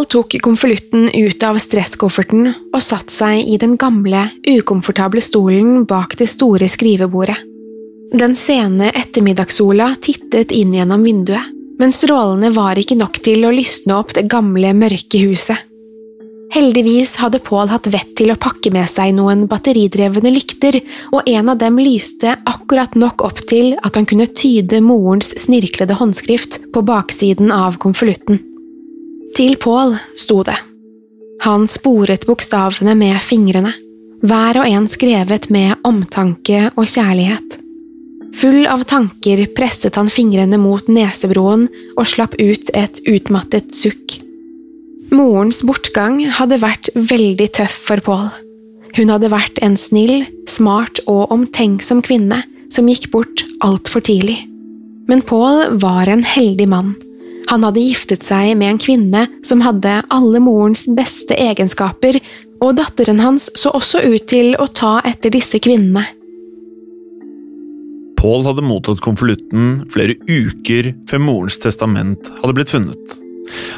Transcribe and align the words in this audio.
Paul 0.00 0.06
tok 0.08 0.34
konvolutten 0.40 1.10
ut 1.12 1.42
av 1.44 1.58
stresskofferten 1.60 2.46
og 2.72 2.80
satte 2.80 3.12
seg 3.12 3.50
i 3.52 3.58
den 3.60 3.74
gamle, 3.76 4.22
ukomfortable 4.48 5.20
stolen 5.20 5.82
bak 5.84 6.14
det 6.16 6.30
store 6.32 6.70
skrivebordet. 6.72 7.36
Den 8.16 8.32
sene 8.32 8.88
ettermiddagssola 8.96 9.90
tittet 10.00 10.56
inn 10.56 10.72
gjennom 10.72 11.04
vinduet, 11.04 11.52
men 11.76 11.92
strålene 11.92 12.48
var 12.56 12.80
ikke 12.80 12.96
nok 12.96 13.20
til 13.20 13.44
å 13.44 13.52
lysne 13.52 14.00
opp 14.00 14.16
det 14.16 14.24
gamle, 14.32 14.72
mørke 14.72 15.20
huset. 15.20 15.68
Heldigvis 16.56 17.18
hadde 17.20 17.44
Paul 17.44 17.68
hatt 17.68 17.92
vett 17.92 18.16
til 18.16 18.32
å 18.32 18.40
pakke 18.40 18.72
med 18.72 18.88
seg 18.88 19.12
noen 19.20 19.44
batteridrevne 19.52 20.32
lykter, 20.32 20.80
og 21.12 21.28
en 21.28 21.52
av 21.52 21.60
dem 21.60 21.76
lyste 21.76 22.38
akkurat 22.48 22.96
nok 22.96 23.28
opp 23.28 23.44
til 23.52 23.74
at 23.84 24.00
han 24.00 24.08
kunne 24.08 24.32
tyde 24.32 24.80
morens 24.80 25.34
snirklede 25.44 26.00
håndskrift 26.00 26.62
på 26.72 26.88
baksiden 26.88 27.52
av 27.52 27.76
konvolutten. 27.84 28.46
Til 29.40 29.54
Paul 29.56 29.94
sto 30.20 30.42
det. 30.44 30.58
Han 31.46 31.62
sporet 31.72 32.26
bokstavene 32.28 32.92
med 32.92 33.22
fingrene, 33.24 33.70
hver 34.20 34.58
og 34.60 34.68
en 34.68 34.88
skrevet 34.92 35.48
med 35.48 35.80
omtanke 35.88 36.66
og 36.74 36.84
kjærlighet. 36.84 37.56
Full 38.36 38.68
av 38.68 38.84
tanker 38.92 39.46
presset 39.56 39.96
han 39.96 40.12
fingrene 40.12 40.60
mot 40.60 40.92
nesebroen 40.92 41.70
og 41.94 42.10
slapp 42.12 42.36
ut 42.36 42.68
et 42.76 43.00
utmattet 43.08 43.72
sukk. 43.72 44.18
Morens 45.08 45.64
bortgang 45.64 46.20
hadde 46.36 46.60
vært 46.60 46.92
veldig 46.92 47.48
tøff 47.62 47.80
for 47.88 48.04
Pål. 48.04 48.28
Hun 49.00 49.08
hadde 49.08 49.32
vært 49.32 49.64
en 49.64 49.80
snill, 49.80 50.26
smart 50.52 51.00
og 51.08 51.32
omtenksom 51.32 52.04
kvinne 52.04 52.44
som 52.68 52.92
gikk 52.92 53.08
bort 53.16 53.48
altfor 53.64 54.04
tidlig. 54.04 54.42
Men 55.08 55.24
Pål 55.24 55.80
var 55.80 56.12
en 56.12 56.28
heldig 56.28 56.74
mann. 56.76 56.98
Han 57.50 57.66
hadde 57.66 57.82
giftet 57.82 58.22
seg 58.22 58.52
med 58.58 58.74
en 58.74 58.78
kvinne 58.78 59.24
som 59.46 59.64
hadde 59.64 59.96
alle 60.14 60.40
morens 60.42 60.84
beste 60.94 61.34
egenskaper, 61.34 62.20
og 62.62 62.76
datteren 62.78 63.18
hans 63.22 63.48
så 63.58 63.72
også 63.74 64.04
ut 64.06 64.28
til 64.30 64.54
å 64.60 64.68
ta 64.70 65.00
etter 65.08 65.32
disse 65.34 65.58
kvinnene. 65.62 66.04
Paul 68.20 68.44
hadde 68.44 68.62
mottatt 68.62 69.00
konvolutten 69.00 69.80
flere 69.90 70.14
uker 70.28 70.92
før 71.08 71.22
morens 71.24 71.56
testament 71.58 72.28
hadde 72.42 72.54
blitt 72.58 72.70
funnet. 72.70 73.14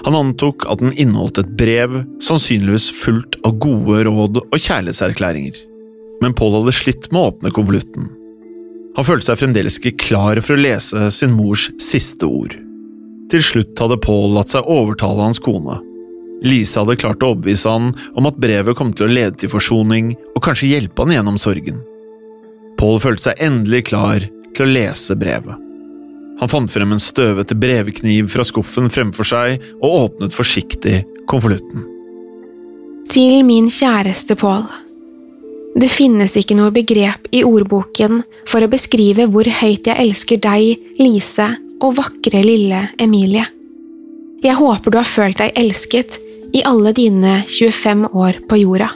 Han 0.04 0.18
antok 0.18 0.66
at 0.68 0.82
den 0.82 0.92
inneholdt 0.98 1.38
et 1.40 1.52
brev, 1.56 2.02
sannsynligvis 2.20 2.90
fullt 2.98 3.38
av 3.46 3.54
gode 3.62 4.02
råd 4.08 4.42
og 4.42 4.58
kjærlighetserklæringer. 4.58 5.54
Men 6.20 6.34
Paul 6.36 6.58
hadde 6.58 6.74
slitt 6.76 7.08
med 7.12 7.22
å 7.22 7.30
åpne 7.30 7.54
konvolutten. 7.54 8.10
Han 8.98 9.06
følte 9.08 9.30
seg 9.30 9.40
fremdeles 9.40 9.78
ikke 9.80 9.94
klar 10.02 10.42
for 10.44 10.58
å 10.58 10.64
lese 10.66 11.08
sin 11.14 11.32
mors 11.38 11.70
siste 11.80 12.28
ord. 12.28 12.58
Til 13.32 13.40
slutt 13.40 13.80
hadde 13.80 13.96
Paul 14.04 14.34
latt 14.36 14.52
seg 14.52 14.68
overtale 14.68 15.24
hans 15.24 15.40
kone. 15.40 15.78
Lise 16.44 16.82
hadde 16.82 16.98
klart 17.00 17.22
å 17.22 17.32
overbevise 17.32 17.70
han 17.70 17.92
om 18.18 18.28
at 18.28 18.40
brevet 18.42 18.76
kom 18.76 18.90
til 18.92 19.06
å 19.06 19.14
lede 19.14 19.38
til 19.40 19.52
forsoning 19.52 20.12
og 20.34 20.42
kanskje 20.44 20.72
hjelpe 20.74 21.06
han 21.06 21.14
gjennom 21.14 21.38
sorgen. 21.40 21.80
Paul 22.76 22.98
følte 23.00 23.30
seg 23.30 23.40
endelig 23.46 23.86
klar 23.92 24.26
til 24.52 24.66
å 24.66 24.72
lese 24.74 25.16
brevet. 25.16 25.56
Han 26.42 26.50
fant 26.50 26.72
frem 26.74 26.92
en 26.92 27.00
støvete 27.00 27.54
brevkniv 27.56 28.28
fra 28.32 28.44
skuffen 28.44 28.90
fremfor 28.90 29.28
seg 29.28 29.64
og 29.78 29.98
åpnet 30.08 30.34
forsiktig 30.34 31.04
konvolutten. 31.30 31.86
Til 33.12 33.44
min 33.46 33.70
kjæreste 33.70 34.34
Paul. 34.40 34.66
Det 35.78 35.88
finnes 35.88 36.34
ikke 36.36 36.56
noe 36.58 36.72
begrep 36.74 37.30
i 37.32 37.44
ordboken 37.48 38.20
for 38.50 38.60
å 38.60 38.68
beskrive 38.72 39.24
hvor 39.30 39.48
høyt 39.48 39.88
jeg 39.88 39.96
elsker 39.96 40.42
deg, 40.42 40.82
Lise, 40.98 41.48
og 41.82 41.96
vakre 41.98 42.42
lille 42.44 42.86
Emilie. 43.02 43.44
Jeg 44.42 44.58
håper 44.58 44.90
du 44.90 44.98
har 44.98 45.08
følt 45.08 45.38
deg 45.38 45.54
elsket 45.58 46.18
i 46.56 46.64
alle 46.68 46.92
dine 46.96 47.42
25 47.48 48.08
år 48.10 48.40
på 48.48 48.58
jorda. 48.62 48.90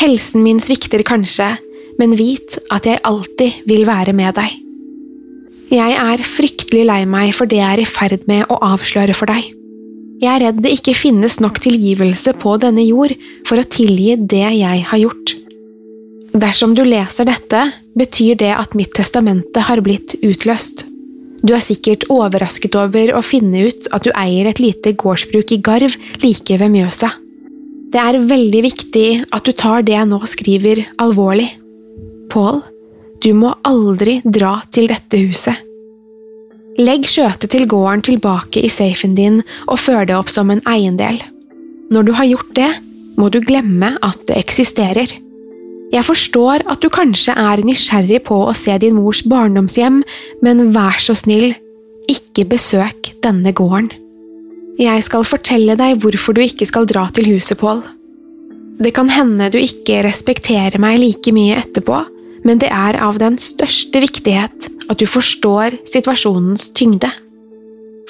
Helsen 0.00 0.44
min 0.44 0.60
svikter 0.62 1.02
kanskje, 1.06 1.52
men 2.00 2.16
vit 2.16 2.56
at 2.72 2.86
jeg 2.88 3.02
alltid 3.06 3.62
vil 3.68 3.86
være 3.88 4.14
med 4.16 4.34
deg. 4.38 4.56
Jeg 5.70 5.94
er 5.94 6.26
fryktelig 6.26 6.82
lei 6.88 7.02
meg 7.06 7.34
for 7.36 7.46
det 7.50 7.60
jeg 7.60 7.76
er 7.76 7.82
i 7.84 7.86
ferd 7.86 8.24
med 8.30 8.48
å 8.50 8.58
avsløre 8.72 9.14
for 9.14 9.30
deg. 9.30 9.52
Jeg 10.20 10.30
er 10.34 10.42
redd 10.44 10.58
det 10.64 10.72
ikke 10.74 10.96
finnes 10.98 11.38
nok 11.40 11.60
tilgivelse 11.62 12.34
på 12.40 12.56
denne 12.60 12.82
jord 12.84 13.14
for 13.48 13.60
å 13.60 13.68
tilgi 13.68 14.16
det 14.18 14.48
jeg 14.58 14.82
har 14.90 15.00
gjort. 15.00 15.36
Dersom 16.30 16.74
du 16.78 16.82
leser 16.86 17.26
dette, 17.26 17.62
betyr 17.98 18.36
det 18.42 18.50
at 18.54 18.74
mitt 18.78 18.92
testamente 18.98 19.62
har 19.66 19.80
blitt 19.82 20.18
utløst. 20.22 20.89
Du 21.40 21.54
er 21.56 21.62
sikkert 21.64 22.04
overrasket 22.12 22.76
over 22.76 23.14
å 23.16 23.22
finne 23.24 23.64
ut 23.70 23.88
at 23.94 24.04
du 24.04 24.12
eier 24.12 24.50
et 24.50 24.60
lite 24.60 24.92
gårdsbruk 25.00 25.54
i 25.56 25.60
Garv 25.64 25.96
like 26.24 26.58
ved 26.60 26.72
Mjøsa. 26.74 27.14
Det 27.90 27.98
er 27.98 28.20
veldig 28.22 28.60
viktig 28.68 29.08
at 29.34 29.46
du 29.46 29.52
tar 29.56 29.82
det 29.86 29.96
jeg 29.96 30.08
nå 30.10 30.20
skriver, 30.30 30.84
alvorlig. 31.02 31.48
Paul, 32.30 32.60
du 33.24 33.32
må 33.34 33.54
aldri 33.66 34.20
dra 34.24 34.60
til 34.70 34.86
dette 34.92 35.18
huset. 35.24 35.66
Legg 36.80 37.08
skjøtet 37.10 37.50
til 37.52 37.66
gården 37.68 38.04
tilbake 38.06 38.62
i 38.62 38.70
safen 38.72 39.16
din 39.16 39.40
og 39.66 39.80
før 39.82 40.06
det 40.08 40.14
opp 40.16 40.30
som 40.32 40.52
en 40.52 40.62
eiendel. 40.70 41.18
Når 41.90 42.06
du 42.06 42.12
har 42.14 42.28
gjort 42.30 42.54
det, 42.56 42.70
må 43.18 43.28
du 43.32 43.40
glemme 43.42 43.96
at 44.06 44.22
det 44.28 44.38
eksisterer. 44.38 45.10
Jeg 45.90 46.06
forstår 46.06 46.62
at 46.70 46.82
du 46.82 46.90
kanskje 46.92 47.34
er 47.34 47.62
nysgjerrig 47.66 48.20
på 48.28 48.36
å 48.46 48.54
se 48.54 48.76
din 48.78 48.94
mors 48.94 49.24
barndomshjem, 49.26 50.02
men 50.44 50.68
vær 50.74 51.00
så 51.02 51.16
snill, 51.18 51.50
ikke 52.10 52.46
besøk 52.52 53.10
denne 53.24 53.52
gården. 53.56 53.90
Jeg 54.80 55.02
skal 55.04 55.26
fortelle 55.26 55.74
deg 55.76 55.98
hvorfor 56.00 56.36
du 56.36 56.44
ikke 56.44 56.68
skal 56.68 56.86
dra 56.88 57.08
til 57.14 57.26
huset, 57.34 57.58
Pål. 57.60 57.82
Det 58.80 58.94
kan 58.96 59.10
hende 59.12 59.50
du 59.52 59.58
ikke 59.60 60.00
respekterer 60.06 60.78
meg 60.80 61.02
like 61.02 61.34
mye 61.36 61.58
etterpå, 61.60 61.98
men 62.48 62.60
det 62.62 62.70
er 62.72 62.96
av 63.02 63.18
den 63.20 63.36
største 63.42 64.00
viktighet 64.00 64.70
at 64.88 65.00
du 65.02 65.04
forstår 65.10 65.76
situasjonens 65.90 66.70
tyngde. 66.78 67.10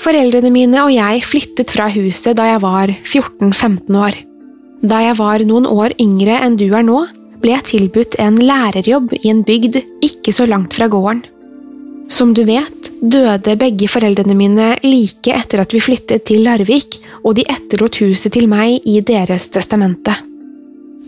Foreldrene 0.00 0.52
mine 0.54 0.84
og 0.84 0.92
jeg 0.94 1.24
flyttet 1.26 1.72
fra 1.74 1.88
huset 1.92 2.38
da 2.38 2.46
jeg 2.52 2.62
var 2.62 2.92
14–15 3.02 3.98
år. 3.98 4.20
Da 4.80 5.00
jeg 5.04 5.18
var 5.18 5.42
noen 5.44 5.66
år 5.68 5.96
yngre 6.00 6.38
enn 6.44 6.56
du 6.60 6.68
er 6.70 6.86
nå, 6.86 7.02
ble 7.40 7.54
jeg 7.56 7.68
tilbudt 7.74 8.16
en 8.22 8.38
lærerjobb 8.40 9.14
i 9.20 9.28
en 9.32 9.42
bygd 9.46 9.80
ikke 10.04 10.34
så 10.34 10.46
langt 10.48 10.76
fra 10.76 10.88
gården. 10.92 11.22
Som 12.10 12.34
du 12.34 12.42
vet, 12.44 12.90
døde 13.00 13.54
begge 13.56 13.86
foreldrene 13.88 14.34
mine 14.34 14.72
like 14.82 15.30
etter 15.32 15.62
at 15.62 15.74
vi 15.74 15.82
flyttet 15.82 16.26
til 16.26 16.42
Larvik, 16.44 16.98
og 17.22 17.36
de 17.38 17.46
etterlot 17.46 18.00
huset 18.02 18.34
til 18.34 18.48
meg 18.50 18.82
i 18.88 18.98
deres 19.06 19.46
testamente. 19.54 20.16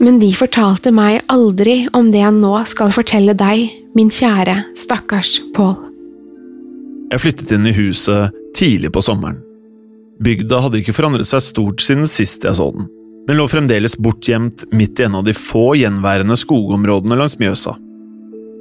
Men 0.03 0.21
de 0.23 0.31
fortalte 0.35 0.93
meg 0.95 1.21
aldri 1.31 1.83
om 1.93 2.11
det 2.15 2.23
jeg 2.23 2.39
nå 2.39 2.55
skal 2.71 2.95
fortelle 2.95 3.35
deg, 3.39 3.67
min 3.99 4.11
kjære, 4.11 4.57
stakkars 4.79 5.37
Pål. 5.57 5.75
Jeg 7.13 7.21
flyttet 7.21 7.53
inn 7.53 7.69
i 7.69 7.77
huset 7.77 8.33
tidlig 8.57 8.93
på 8.95 9.03
sommeren. 9.05 9.43
Bygda 10.23 10.63
hadde 10.65 10.81
ikke 10.81 10.95
forandret 10.97 11.29
seg 11.29 11.43
stort 11.45 11.83
siden 11.85 12.07
sist 12.09 12.47
jeg 12.47 12.57
så 12.57 12.71
den. 12.73 12.87
Den 13.29 13.39
lå 13.39 13.47
fremdeles 13.47 13.95
bortgjemt 14.03 14.65
midt 14.75 15.01
i 15.01 15.07
en 15.07 15.15
av 15.21 15.27
de 15.27 15.35
få 15.37 15.77
gjenværende 15.79 16.35
skogområdene 16.39 17.19
langs 17.19 17.39
Mjøsa. 17.39 17.77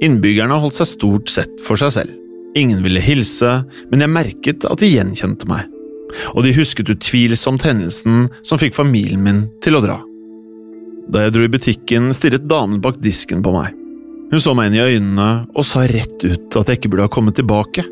Innbyggerne 0.02 0.58
holdt 0.62 0.78
seg 0.78 0.90
stort 0.92 1.32
sett 1.32 1.62
for 1.66 1.80
seg 1.80 1.94
selv. 1.96 2.14
Ingen 2.58 2.82
ville 2.84 3.02
hilse, 3.02 3.62
men 3.90 4.04
jeg 4.04 4.12
merket 4.12 4.66
at 4.68 4.82
de 4.82 4.90
gjenkjente 4.92 5.48
meg, 5.50 5.66
og 6.34 6.44
de 6.44 6.54
husket 6.54 6.90
utvilsomt 6.92 7.64
hendelsen 7.66 8.26
som 8.44 8.60
fikk 8.60 8.76
familien 8.76 9.22
min 9.24 9.46
til 9.64 9.78
å 9.78 9.82
dra. 9.82 9.98
Da 11.10 11.24
jeg 11.24 11.34
dro 11.34 11.46
i 11.46 11.50
butikken, 11.50 12.12
stirret 12.14 12.46
damen 12.46 12.82
bak 12.84 13.00
disken 13.02 13.42
på 13.42 13.54
meg. 13.56 13.72
Hun 14.30 14.40
så 14.40 14.54
meg 14.56 14.70
inn 14.70 14.78
i 14.78 14.84
øynene 14.84 15.30
og 15.50 15.66
sa 15.66 15.82
rett 15.88 16.22
ut 16.22 16.54
at 16.56 16.70
jeg 16.70 16.78
ikke 16.78 16.92
burde 16.92 17.08
ha 17.08 17.12
kommet 17.12 17.36
tilbake. 17.40 17.84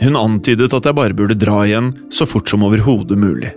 Hun 0.00 0.16
antydet 0.16 0.72
at 0.72 0.88
jeg 0.88 0.96
bare 0.96 1.16
burde 1.16 1.36
dra 1.38 1.60
igjen 1.66 1.92
så 2.14 2.24
fort 2.26 2.48
som 2.48 2.64
overhodet 2.66 3.18
mulig. 3.20 3.52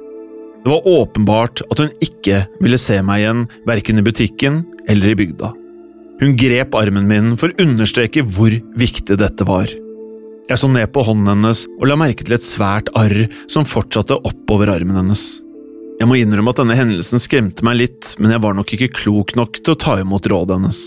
Det 0.63 0.71
var 0.71 0.87
åpenbart 0.87 1.61
at 1.71 1.81
hun 1.81 1.91
ikke 2.03 2.45
ville 2.63 2.79
se 2.79 3.01
meg 3.03 3.23
igjen, 3.23 3.45
verken 3.67 3.99
i 3.99 4.05
butikken 4.05 4.61
eller 4.87 5.11
i 5.11 5.17
bygda. 5.19 5.51
Hun 6.21 6.37
grep 6.39 6.75
armen 6.79 7.07
min 7.09 7.33
for 7.39 7.51
å 7.51 7.65
understreke 7.65 8.23
hvor 8.23 8.53
viktig 8.79 9.17
dette 9.19 9.47
var. 9.47 9.67
Jeg 10.47 10.59
så 10.59 10.69
ned 10.71 10.91
på 10.95 11.03
hånden 11.03 11.31
hennes 11.33 11.65
og 11.79 11.87
la 11.89 11.97
merke 11.99 12.23
til 12.23 12.37
et 12.37 12.47
svært 12.47 12.91
arr 12.99 13.25
som 13.51 13.67
fortsatte 13.67 14.21
oppover 14.27 14.71
armen 14.71 14.99
hennes. 15.01 15.23
Jeg 15.99 16.09
må 16.09 16.17
innrømme 16.19 16.51
at 16.51 16.59
denne 16.59 16.77
hendelsen 16.79 17.21
skremte 17.21 17.63
meg 17.67 17.77
litt, 17.79 18.13
men 18.19 18.33
jeg 18.33 18.43
var 18.43 18.55
nok 18.57 18.73
ikke 18.75 18.91
klok 18.95 19.35
nok 19.39 19.59
til 19.61 19.75
å 19.75 19.79
ta 19.79 19.97
imot 20.01 20.27
rådet 20.31 20.57
hennes. 20.57 20.81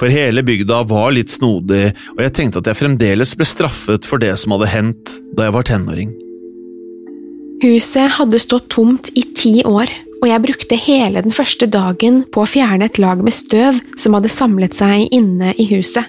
For 0.00 0.12
hele 0.12 0.44
bygda 0.44 0.82
var 0.90 1.14
litt 1.16 1.32
snodig, 1.32 1.88
og 2.14 2.22
jeg 2.24 2.36
tenkte 2.36 2.60
at 2.60 2.68
jeg 2.68 2.80
fremdeles 2.82 3.32
ble 3.36 3.48
straffet 3.48 4.08
for 4.08 4.20
det 4.20 4.34
som 4.40 4.52
hadde 4.56 4.72
hendt 4.72 5.16
da 5.36 5.48
jeg 5.48 5.56
var 5.56 5.68
tenåring. 5.68 6.12
Huset 7.62 8.12
hadde 8.18 8.40
stått 8.42 8.68
tomt 8.74 9.08
i 9.16 9.22
ti 9.36 9.62
år, 9.64 9.88
og 10.20 10.28
jeg 10.28 10.42
brukte 10.44 10.78
hele 10.80 11.22
den 11.24 11.32
første 11.34 11.68
dagen 11.70 12.22
på 12.32 12.42
å 12.42 12.48
fjerne 12.48 12.88
et 12.88 13.00
lag 13.00 13.22
med 13.24 13.34
støv 13.34 13.78
som 13.96 14.16
hadde 14.16 14.32
samlet 14.32 14.76
seg 14.76 15.08
inne 15.14 15.54
i 15.56 15.68
huset. 15.70 16.04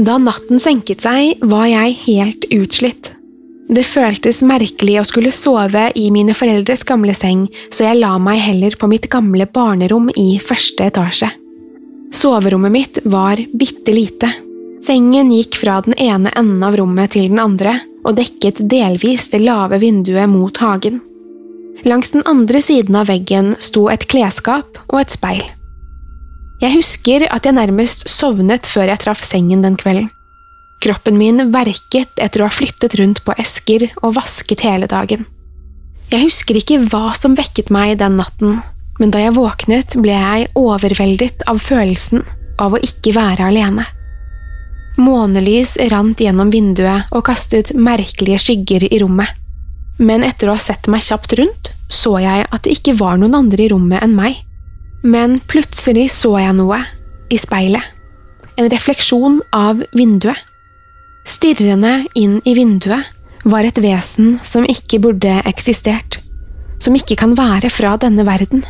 Da 0.00 0.16
natten 0.22 0.62
senket 0.62 1.02
seg, 1.04 1.40
var 1.42 1.66
jeg 1.68 1.96
helt 2.06 2.46
utslitt. 2.54 3.12
Det 3.70 3.84
føltes 3.86 4.40
merkelig 4.46 4.96
å 4.98 5.06
skulle 5.06 5.34
sove 5.34 5.90
i 5.98 6.08
mine 6.14 6.34
foreldres 6.34 6.82
gamle 6.86 7.14
seng, 7.14 7.44
så 7.70 7.86
jeg 7.86 8.00
la 8.00 8.16
meg 8.22 8.40
heller 8.42 8.74
på 8.78 8.88
mitt 8.90 9.06
gamle 9.10 9.46
barnerom 9.50 10.08
i 10.18 10.40
første 10.42 10.88
etasje. 10.90 11.30
Soverommet 12.14 12.74
mitt 12.74 13.02
var 13.06 13.38
bitte 13.54 13.94
lite. 13.94 14.30
Sengen 14.82 15.30
gikk 15.34 15.58
fra 15.60 15.78
den 15.84 15.94
ene 16.00 16.32
enden 16.38 16.64
av 16.66 16.78
rommet 16.80 17.14
til 17.14 17.28
den 17.30 17.38
andre, 17.42 17.76
og 18.04 18.16
dekket 18.18 18.62
delvis 18.70 19.28
det 19.32 19.42
lave 19.44 19.80
vinduet 19.82 20.28
mot 20.30 20.56
hagen. 20.62 21.00
Langs 21.86 22.12
den 22.12 22.24
andre 22.28 22.60
siden 22.62 22.96
av 22.98 23.08
veggen 23.08 23.54
sto 23.62 23.86
et 23.92 24.06
klesskap 24.10 24.80
og 24.88 25.00
et 25.00 25.12
speil. 25.14 25.42
Jeg 26.60 26.76
husker 26.76 27.24
at 27.32 27.46
jeg 27.48 27.56
nærmest 27.56 28.08
sovnet 28.10 28.68
før 28.68 28.90
jeg 28.92 29.00
traff 29.00 29.22
sengen 29.24 29.62
den 29.64 29.78
kvelden. 29.80 30.10
Kroppen 30.80 31.16
min 31.20 31.50
verket 31.52 32.20
etter 32.20 32.42
å 32.42 32.48
ha 32.48 32.52
flyttet 32.52 32.96
rundt 33.00 33.20
på 33.24 33.36
esker 33.40 33.86
og 34.00 34.14
vasket 34.16 34.64
hele 34.64 34.88
dagen. 34.88 35.26
Jeg 36.10 36.24
husker 36.24 36.56
ikke 36.56 36.80
hva 36.90 37.12
som 37.16 37.36
vekket 37.38 37.68
meg 37.72 37.98
den 38.00 38.16
natten, 38.18 38.60
men 39.00 39.12
da 39.12 39.20
jeg 39.22 39.36
våknet, 39.36 39.96
ble 40.00 40.16
jeg 40.16 40.48
overveldet 40.58 41.44
av 41.48 41.60
følelsen 41.64 42.24
av 42.60 42.76
å 42.76 42.80
ikke 42.84 43.14
være 43.16 43.48
alene. 43.52 43.86
Månelys 45.00 45.76
rant 45.90 46.20
gjennom 46.20 46.50
vinduet 46.52 47.10
og 47.14 47.24
kastet 47.30 47.72
merkelige 47.76 48.40
skygger 48.44 48.84
i 48.90 49.00
rommet, 49.02 49.28
men 50.00 50.24
etter 50.24 50.50
å 50.50 50.56
ha 50.56 50.62
sett 50.62 50.88
meg 50.92 51.04
kjapt 51.04 51.34
rundt, 51.40 51.72
så 51.90 52.18
jeg 52.22 52.46
at 52.46 52.64
det 52.64 52.76
ikke 52.78 52.96
var 53.00 53.18
noen 53.20 53.36
andre 53.36 53.66
i 53.66 53.70
rommet 53.72 54.04
enn 54.04 54.16
meg. 54.16 54.38
Men 55.02 55.38
plutselig 55.48 56.10
så 56.12 56.36
jeg 56.40 56.56
noe, 56.58 56.82
i 57.32 57.38
speilet, 57.40 57.84
en 58.60 58.68
refleksjon 58.72 59.40
av 59.56 59.80
vinduet. 59.96 60.36
Stirrende 61.28 62.04
inn 62.18 62.40
i 62.48 62.54
vinduet 62.56 63.08
var 63.48 63.64
et 63.64 63.78
vesen 63.80 64.38
som 64.44 64.66
ikke 64.68 65.00
burde 65.00 65.40
eksistert, 65.48 66.20
som 66.80 66.96
ikke 66.96 67.16
kan 67.20 67.36
være 67.38 67.70
fra 67.72 67.94
denne 68.00 68.26
verden. 68.28 68.64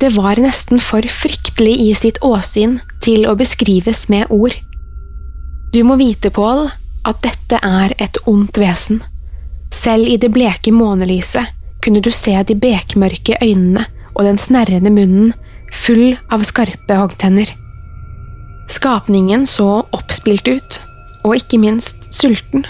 Det 0.00 0.10
var 0.16 0.40
nesten 0.42 0.80
for 0.82 1.06
fryktelig 1.06 1.74
i 1.86 1.90
sitt 1.98 2.18
åsyn 2.26 2.80
til 3.04 3.28
å 3.30 3.36
beskrives 3.38 4.08
med 4.10 4.30
ord. 4.34 4.56
Du 5.74 5.82
må 5.82 5.96
vite, 5.98 6.30
Pål, 6.30 6.68
at 7.02 7.18
dette 7.24 7.58
er 7.58 7.96
et 7.98 8.18
ondt 8.30 8.60
vesen. 8.62 9.00
Selv 9.74 10.06
i 10.06 10.14
det 10.22 10.30
bleke 10.30 10.70
månelyset 10.70 11.50
kunne 11.82 11.98
du 11.98 12.12
se 12.14 12.36
de 12.46 12.54
bekmørke 12.54 13.40
øynene 13.42 13.82
og 14.14 14.22
den 14.22 14.38
snerrende 14.38 14.92
munnen 14.94 15.34
full 15.74 16.14
av 16.30 16.46
skarpe 16.46 17.00
hoggtenner. 17.00 17.50
Skapningen 18.70 19.48
så 19.50 19.82
oppspilt 19.90 20.46
ut, 20.46 20.80
og 21.26 21.40
ikke 21.42 21.58
minst 21.58 22.06
sulten. 22.14 22.62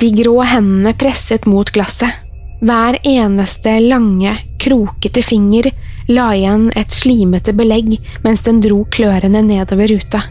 De 0.00 0.08
grå 0.16 0.38
hendene 0.40 0.96
presset 0.96 1.44
mot 1.44 1.68
glasset. 1.68 2.16
Hver 2.64 2.96
eneste 3.04 3.76
lange, 3.84 4.38
krokete 4.56 5.20
finger 5.20 5.68
la 6.08 6.32
igjen 6.32 6.70
et 6.80 6.96
slimete 6.96 7.52
belegg 7.52 7.98
mens 8.24 8.48
den 8.48 8.64
dro 8.64 8.86
klørne 8.88 9.44
nedover 9.44 9.92
ruta. 9.92 10.30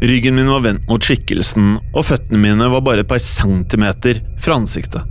Ryggen 0.00 0.36
min 0.38 0.48
var 0.48 0.64
vendt 0.64 0.88
mot 0.88 1.04
skikkelsen, 1.04 1.74
og 1.92 2.06
føttene 2.08 2.40
mine 2.40 2.68
var 2.72 2.84
bare 2.84 3.04
et 3.04 3.10
par 3.10 3.20
centimeter 3.20 4.22
fra 4.40 4.56
ansiktet. 4.56 5.04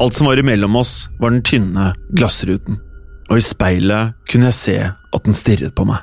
Alt 0.00 0.16
som 0.16 0.26
var 0.30 0.40
imellom 0.40 0.78
oss, 0.80 1.04
var 1.20 1.30
den 1.30 1.44
tynne 1.46 1.92
glassruten 2.16 2.80
og 3.30 3.38
i 3.38 3.44
speilet 3.44 4.16
kunne 4.28 4.50
jeg 4.50 4.58
se 4.58 4.76
at 4.90 5.26
den 5.26 5.38
stirret 5.38 5.74
på 5.78 5.86
meg. 5.88 6.02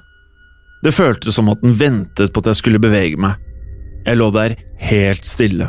Det 0.85 0.95
føltes 0.95 1.35
som 1.35 1.49
at 1.51 1.61
den 1.63 1.75
ventet 1.75 2.31
på 2.31 2.41
at 2.43 2.51
jeg 2.51 2.61
skulle 2.61 2.81
bevege 2.81 3.19
meg. 3.19 3.35
Jeg 4.07 4.19
lå 4.19 4.29
der 4.31 4.55
helt 4.87 5.27
stille, 5.27 5.67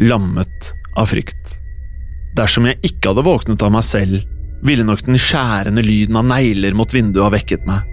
lammet 0.00 0.70
av 0.96 1.10
frykt. 1.10 1.52
Dersom 2.38 2.68
jeg 2.68 2.80
ikke 2.86 3.12
hadde 3.12 3.26
våknet 3.26 3.64
av 3.64 3.74
meg 3.74 3.84
selv, 3.84 4.22
ville 4.64 4.86
nok 4.86 5.02
den 5.04 5.20
skjærende 5.20 5.84
lyden 5.84 6.16
av 6.16 6.24
negler 6.30 6.76
mot 6.76 6.92
vinduet 6.94 7.26
ha 7.26 7.32
vekket 7.34 7.66
meg, 7.68 7.84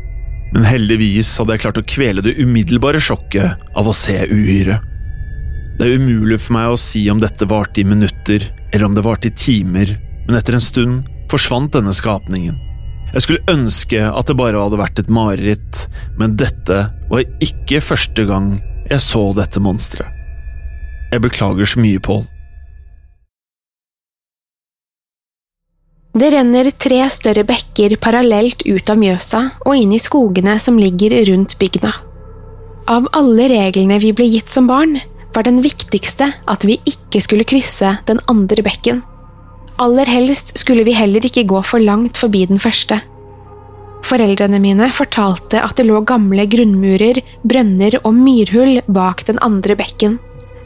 men 0.54 0.68
heldigvis 0.68 1.32
hadde 1.40 1.56
jeg 1.56 1.64
klart 1.66 1.80
å 1.82 1.86
kvele 1.88 2.24
det 2.26 2.36
umiddelbare 2.38 3.02
sjokket 3.02 3.64
av 3.76 3.90
å 3.90 3.96
se 3.98 4.20
uhyret. 4.30 4.90
Det 5.80 5.88
er 5.88 5.98
umulig 5.98 6.38
for 6.44 6.54
meg 6.54 6.74
å 6.74 6.78
si 6.78 7.02
om 7.10 7.22
dette 7.22 7.48
varte 7.50 7.82
i 7.82 7.88
minutter 7.88 8.46
eller 8.70 8.86
om 8.86 8.94
det 8.94 9.06
varte 9.06 9.32
i 9.32 9.38
timer, 9.38 9.96
men 10.28 10.38
etter 10.38 10.58
en 10.58 10.64
stund 10.64 11.10
forsvant 11.34 11.74
denne 11.74 11.94
skapningen. 11.98 12.60
Jeg 13.14 13.26
skulle 13.26 13.54
ønske 13.54 14.02
at 14.06 14.30
det 14.30 14.38
bare 14.38 14.62
hadde 14.62 14.80
vært 14.80 15.02
et 15.02 15.10
mareritt, 15.14 15.88
men 16.18 16.38
dette 16.38 16.86
var 17.10 17.26
ikke 17.46 17.82
første 17.82 18.26
gang 18.30 18.56
jeg 18.90 19.02
så 19.06 19.26
dette 19.38 19.62
monsteret. 19.62 20.10
Jeg 21.14 21.22
beklager 21.22 21.70
så 21.70 21.82
mye, 21.82 22.02
Pål. 22.02 22.24
Det 26.14 26.30
renner 26.30 26.70
tre 26.78 27.00
større 27.10 27.42
bekker 27.48 27.96
parallelt 28.02 28.62
ut 28.70 28.90
av 28.94 29.00
Mjøsa 29.02 29.40
og 29.66 29.74
inn 29.74 29.96
i 29.96 30.02
skogene 30.02 30.60
som 30.62 30.78
ligger 30.78 31.16
rundt 31.32 31.56
bygda. 31.58 31.90
Av 32.94 33.08
alle 33.18 33.48
reglene 33.50 33.98
vi 34.04 34.12
ble 34.14 34.28
gitt 34.30 34.54
som 34.54 34.68
barn, 34.70 35.00
var 35.34 35.48
den 35.48 35.64
viktigste 35.66 36.28
at 36.46 36.66
vi 36.70 36.78
ikke 36.86 37.24
skulle 37.26 37.48
krysse 37.50 37.96
den 38.06 38.22
andre 38.30 38.62
bekken. 38.66 39.02
Aller 39.82 40.06
helst 40.06 40.54
skulle 40.62 40.86
vi 40.86 40.94
heller 40.94 41.26
ikke 41.26 41.48
gå 41.50 41.64
for 41.66 41.82
langt 41.82 42.20
forbi 42.22 42.44
den 42.52 42.62
første. 42.62 43.00
Foreldrene 44.06 44.60
mine 44.62 44.92
fortalte 44.94 45.64
at 45.64 45.80
det 45.80 45.88
lå 45.88 46.04
gamle 46.06 46.46
grunnmurer, 46.46 47.24
brønner 47.42 47.98
og 48.04 48.14
myrhull 48.14 48.84
bak 48.86 49.26
den 49.32 49.42
andre 49.42 49.80
bekken, 49.80 50.20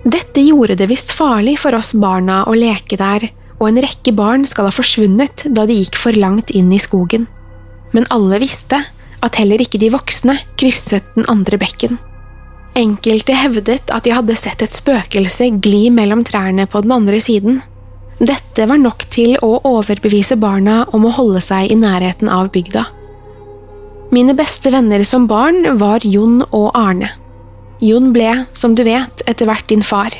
Dette 0.08 0.40
gjorde 0.40 0.78
det 0.80 0.88
visst 0.88 1.12
farlig 1.12 1.58
for 1.60 1.76
oss 1.76 1.90
barna 1.98 2.44
å 2.48 2.54
leke 2.56 2.96
der, 3.00 3.26
og 3.58 3.70
en 3.70 3.82
rekke 3.82 4.14
barn 4.16 4.46
skal 4.50 4.70
ha 4.70 4.74
forsvunnet 4.74 5.48
da 5.56 5.66
de 5.70 5.78
gikk 5.80 5.98
for 6.00 6.18
langt 6.18 6.54
inn 6.56 6.70
i 6.74 6.82
skogen. 6.82 7.26
Men 7.96 8.08
alle 8.14 8.42
visste 8.44 8.84
at 9.26 9.40
heller 9.40 9.62
ikke 9.64 9.80
de 9.82 9.90
voksne 9.94 10.38
krysset 10.60 11.06
den 11.16 11.26
andre 11.32 11.58
bekken. 11.62 11.98
Enkelte 12.78 13.34
hevdet 13.34 13.90
at 13.90 14.06
de 14.06 14.14
hadde 14.14 14.36
sett 14.38 14.62
et 14.62 14.76
spøkelse 14.76 15.50
gli 15.64 15.88
mellom 15.90 16.22
trærne 16.28 16.68
på 16.70 16.84
den 16.86 16.94
andre 16.94 17.22
siden. 17.24 17.62
Dette 18.18 18.68
var 18.70 18.78
nok 18.82 19.08
til 19.14 19.36
å 19.46 19.58
overbevise 19.66 20.38
barna 20.42 20.84
om 20.94 21.06
å 21.06 21.14
holde 21.18 21.42
seg 21.42 21.72
i 21.74 21.80
nærheten 21.80 22.30
av 22.30 22.52
bygda. 22.54 22.86
Mine 24.14 24.34
beste 24.38 24.72
venner 24.72 25.04
som 25.06 25.26
barn 25.28 25.78
var 25.82 26.06
Jon 26.06 26.44
og 26.52 26.70
Arne. 26.78 27.10
Jon 27.84 28.14
ble, 28.14 28.46
som 28.58 28.74
du 28.78 28.86
vet, 28.88 29.22
etter 29.30 29.50
hvert 29.50 29.68
din 29.70 29.84
far. 29.86 30.14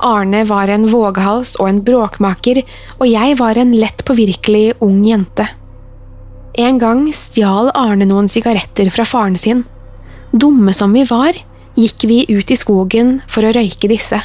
Arne 0.00 0.44
var 0.48 0.68
en 0.72 0.88
våghals 0.90 1.54
og 1.60 1.68
en 1.68 1.80
bråkmaker, 1.84 2.62
og 2.98 3.06
jeg 3.08 3.36
var 3.38 3.58
en 3.60 3.72
lett 3.76 4.04
påvirkelig 4.08 4.80
ung 4.84 5.02
jente. 5.04 5.46
En 6.58 6.80
gang 6.80 7.04
stjal 7.14 7.70
Arne 7.78 8.08
noen 8.08 8.28
sigaretter 8.28 8.90
fra 8.90 9.06
faren 9.06 9.38
sin. 9.38 9.62
Dumme 10.32 10.74
som 10.74 10.92
vi 10.96 11.04
var, 11.08 11.36
gikk 11.78 12.04
vi 12.08 12.24
ut 12.28 12.50
i 12.50 12.58
skogen 12.58 13.20
for 13.30 13.46
å 13.46 13.52
røyke 13.54 13.90
disse. 13.90 14.18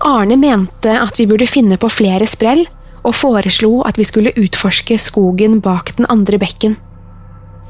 Arne 0.00 0.36
mente 0.40 0.92
at 0.96 1.18
vi 1.20 1.26
burde 1.28 1.48
finne 1.48 1.78
på 1.80 1.90
flere 1.92 2.28
sprell, 2.28 2.66
og 3.00 3.16
foreslo 3.16 3.80
at 3.88 3.96
vi 3.96 4.04
skulle 4.04 4.34
utforske 4.36 4.98
skogen 5.00 5.60
bak 5.64 5.94
den 5.96 6.08
andre 6.12 6.40
bekken. 6.40 6.76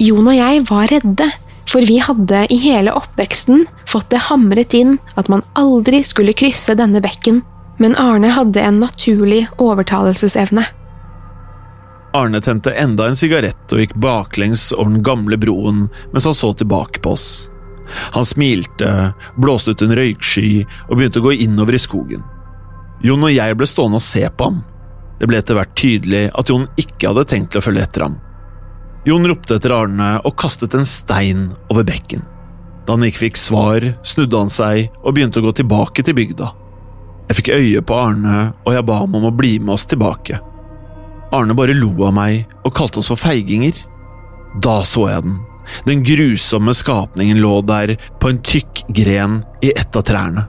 Jon 0.00 0.26
og 0.26 0.34
jeg 0.34 0.64
var 0.70 0.90
redde, 0.90 1.28
for 1.68 1.86
vi 1.86 1.98
hadde 2.02 2.46
i 2.52 2.56
hele 2.62 2.92
oppveksten 2.96 3.66
fått 3.88 4.10
det 4.10 4.24
hamret 4.30 4.74
inn 4.74 4.98
at 5.20 5.28
man 5.28 5.44
aldri 5.58 6.02
skulle 6.06 6.36
krysse 6.36 6.76
denne 6.78 7.02
bekken, 7.04 7.42
men 7.80 7.96
Arne 8.00 8.32
hadde 8.36 8.60
en 8.60 8.80
naturlig 8.82 9.46
overtalelsesevne. 9.58 10.66
Arne 12.12 12.40
tente 12.42 12.72
enda 12.74 13.06
en 13.06 13.16
sigarett 13.16 13.72
og 13.72 13.82
gikk 13.82 13.94
baklengs 14.02 14.72
over 14.74 14.90
den 14.90 15.04
gamle 15.06 15.38
broen 15.38 15.86
mens 16.10 16.26
han 16.26 16.34
så 16.34 16.52
tilbake 16.58 17.02
på 17.04 17.14
oss. 17.14 17.28
Han 18.14 18.26
smilte, 18.26 19.12
blåste 19.36 19.74
ut 19.74 19.82
en 19.82 19.94
røyksky 19.94 20.64
og 20.88 20.96
begynte 20.96 21.22
å 21.22 21.26
gå 21.28 21.36
innover 21.46 21.78
i 21.78 21.82
skogen. 21.82 22.24
Jon 23.02 23.24
og 23.24 23.32
jeg 23.32 23.56
ble 23.56 23.66
stående 23.66 24.00
og 24.00 24.04
se 24.04 24.26
på 24.28 24.50
ham. 24.50 24.60
Det 25.20 25.28
ble 25.28 25.38
etter 25.40 25.56
hvert 25.56 25.72
tydelig 25.78 26.26
at 26.36 26.50
Jon 26.50 26.66
ikke 26.80 27.10
hadde 27.10 27.28
tenkt 27.30 27.56
å 27.56 27.62
følge 27.64 27.86
etter 27.86 28.06
ham. 28.06 28.18
Jon 29.08 29.24
ropte 29.24 29.56
etter 29.56 29.72
Arne 29.72 30.10
og 30.28 30.36
kastet 30.40 30.74
en 30.76 30.84
stein 30.88 31.46
over 31.72 31.86
bekken. 31.88 32.20
Da 32.84 32.96
han 32.96 33.06
ikke 33.06 33.24
fikk 33.26 33.38
svar, 33.40 33.84
snudde 34.04 34.36
han 34.36 34.52
seg 34.52 34.90
og 35.00 35.14
begynte 35.16 35.40
å 35.40 35.46
gå 35.46 35.54
tilbake 35.56 36.04
til 36.04 36.16
bygda. 36.18 36.50
Jeg 37.30 37.38
fikk 37.38 37.52
øye 37.54 37.82
på 37.86 37.96
Arne, 37.96 38.50
og 38.66 38.74
jeg 38.74 38.86
ba 38.88 38.98
ham 39.00 39.14
om 39.16 39.28
å 39.28 39.34
bli 39.34 39.54
med 39.62 39.76
oss 39.76 39.86
tilbake. 39.88 40.40
Arne 41.32 41.54
bare 41.56 41.76
lo 41.78 41.92
av 42.08 42.12
meg 42.16 42.50
og 42.64 42.74
kalte 42.76 43.00
oss 43.00 43.08
for 43.12 43.20
feiginger. 43.20 43.78
Da 44.60 44.80
så 44.84 45.06
jeg 45.08 45.24
den. 45.28 45.38
Den 45.86 46.02
grusomme 46.04 46.74
skapningen 46.74 47.38
lå 47.40 47.60
der 47.62 47.94
på 48.20 48.32
en 48.32 48.40
tykk 48.42 48.84
gren 48.96 49.44
i 49.62 49.70
ett 49.70 49.96
av 49.96 50.04
trærne. 50.10 50.48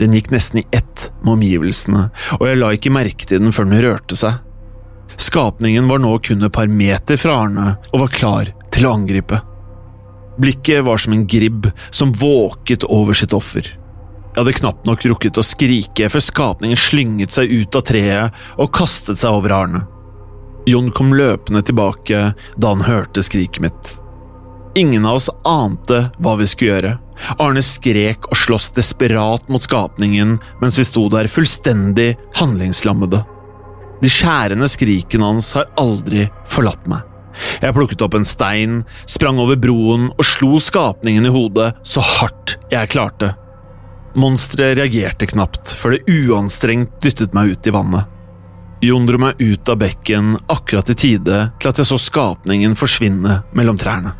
Den 0.00 0.14
gikk 0.14 0.32
nesten 0.32 0.62
i 0.62 0.66
ett 0.72 1.08
med 1.20 1.34
omgivelsene, 1.36 2.08
og 2.38 2.44
jeg 2.46 2.58
la 2.58 2.72
ikke 2.74 2.94
merke 2.94 3.28
til 3.28 3.42
den 3.42 3.54
før 3.54 3.68
den 3.68 3.82
rørte 3.84 4.18
seg. 4.18 4.38
Skapningen 5.18 5.88
var 5.90 5.98
nå 5.98 6.12
kun 6.22 6.46
et 6.46 6.54
par 6.54 6.70
meter 6.70 7.18
fra 7.18 7.40
Arne 7.42 7.72
og 7.90 8.04
var 8.04 8.14
klar 8.14 8.52
til 8.74 8.86
å 8.86 8.94
angripe. 8.94 9.40
Blikket 10.38 10.84
var 10.86 11.02
som 11.02 11.16
en 11.16 11.26
gribb 11.26 11.66
som 11.90 12.14
våket 12.14 12.86
over 12.86 13.18
sitt 13.18 13.34
offer. 13.34 13.66
Jeg 13.66 14.38
hadde 14.44 14.58
knapt 14.60 14.84
nok 14.86 15.02
rukket 15.10 15.40
å 15.40 15.42
skrike 15.42 16.06
før 16.12 16.22
skapningen 16.22 16.78
slynget 16.78 17.34
seg 17.34 17.50
ut 17.50 17.74
av 17.74 17.82
treet 17.88 18.42
og 18.54 18.70
kastet 18.76 19.18
seg 19.18 19.34
over 19.40 19.56
Arne. 19.56 19.80
Jon 20.68 20.92
kom 20.94 21.10
løpende 21.16 21.64
tilbake 21.66 22.20
da 22.54 22.70
han 22.70 22.84
hørte 22.86 23.24
skriket 23.26 23.64
mitt. 23.64 23.90
Ingen 24.78 25.08
av 25.08 25.18
oss 25.18 25.30
ante 25.48 26.04
hva 26.22 26.36
vi 26.38 26.46
skulle 26.46 26.76
gjøre. 26.76 26.92
Arne 27.42 27.64
skrek 27.66 28.28
og 28.30 28.38
sloss 28.38 28.68
desperat 28.76 29.48
mot 29.50 29.64
skapningen 29.64 30.36
mens 30.60 30.78
vi 30.78 30.86
sto 30.86 31.08
der 31.10 31.26
fullstendig 31.32 32.12
handlingslammede. 32.38 33.24
De 34.02 34.10
skjærende 34.12 34.68
skrikene 34.70 35.26
hans 35.26 35.52
har 35.58 35.70
aldri 35.80 36.28
forlatt 36.46 36.86
meg. 36.90 37.02
Jeg 37.62 37.74
plukket 37.74 38.02
opp 38.02 38.16
en 38.18 38.26
stein, 38.26 38.82
sprang 39.06 39.38
over 39.42 39.58
broen 39.60 40.08
og 40.10 40.26
slo 40.26 40.58
skapningen 40.62 41.26
i 41.26 41.32
hodet 41.34 41.72
så 41.86 42.02
hardt 42.02 42.56
jeg 42.72 42.90
klarte. 42.94 43.32
Monsteret 44.18 44.78
reagerte 44.78 45.28
knapt 45.30 45.74
før 45.78 45.94
det 45.94 46.06
uanstrengt 46.10 46.96
dyttet 47.04 47.34
meg 47.36 47.54
ut 47.54 47.68
i 47.68 47.74
vannet. 47.74 48.14
Jon 48.82 49.06
dro 49.08 49.18
meg 49.18 49.40
ut 49.42 49.70
av 49.70 49.80
bekken 49.80 50.36
akkurat 50.46 50.90
i 50.90 50.96
tide 50.98 51.38
til 51.58 51.70
at 51.70 51.80
jeg 51.80 51.90
så 51.90 51.98
skapningen 51.98 52.76
forsvinne 52.78 53.40
mellom 53.58 53.78
trærne, 53.78 54.14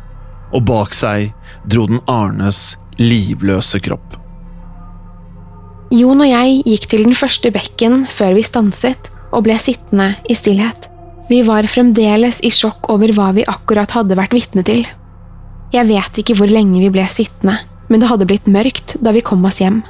og 0.51 0.65
bak 0.67 0.95
seg 0.95 1.31
dro 1.63 1.87
den 1.87 2.03
Arnes 2.11 2.75
livløse 2.99 3.79
kropp. 3.83 4.17
Jon 5.95 6.19
og 6.21 6.27
jeg 6.27 6.59
gikk 6.67 6.89
til 6.91 7.07
den 7.07 7.15
første 7.17 7.51
bekken 7.55 8.03
før 8.11 8.35
vi 8.35 8.43
stanset 8.45 9.09
og 9.31 9.45
ble 9.45 9.57
sittende 9.61 10.13
i 10.29 10.37
stillhet. 10.37 10.87
Vi 11.29 11.43
var 11.45 11.67
fremdeles 11.69 12.41
i 12.41 12.49
sjokk 12.53 12.89
over 12.89 13.11
hva 13.13 13.29
vi 13.37 13.45
akkurat 13.45 13.91
hadde 13.93 14.17
vært 14.17 14.33
vitne 14.33 14.63
til. 14.65 14.85
Jeg 15.73 15.85
vet 15.85 16.21
ikke 16.21 16.35
hvor 16.39 16.49
lenge 16.49 16.81
vi 16.81 16.89
ble 16.93 17.05
sittende, 17.13 17.59
men 17.89 18.01
det 18.01 18.09
hadde 18.09 18.27
blitt 18.29 18.49
mørkt 18.49 18.95
da 19.05 19.13
vi 19.13 19.21
kom 19.25 19.45
oss 19.45 19.61
hjem. 19.61 19.83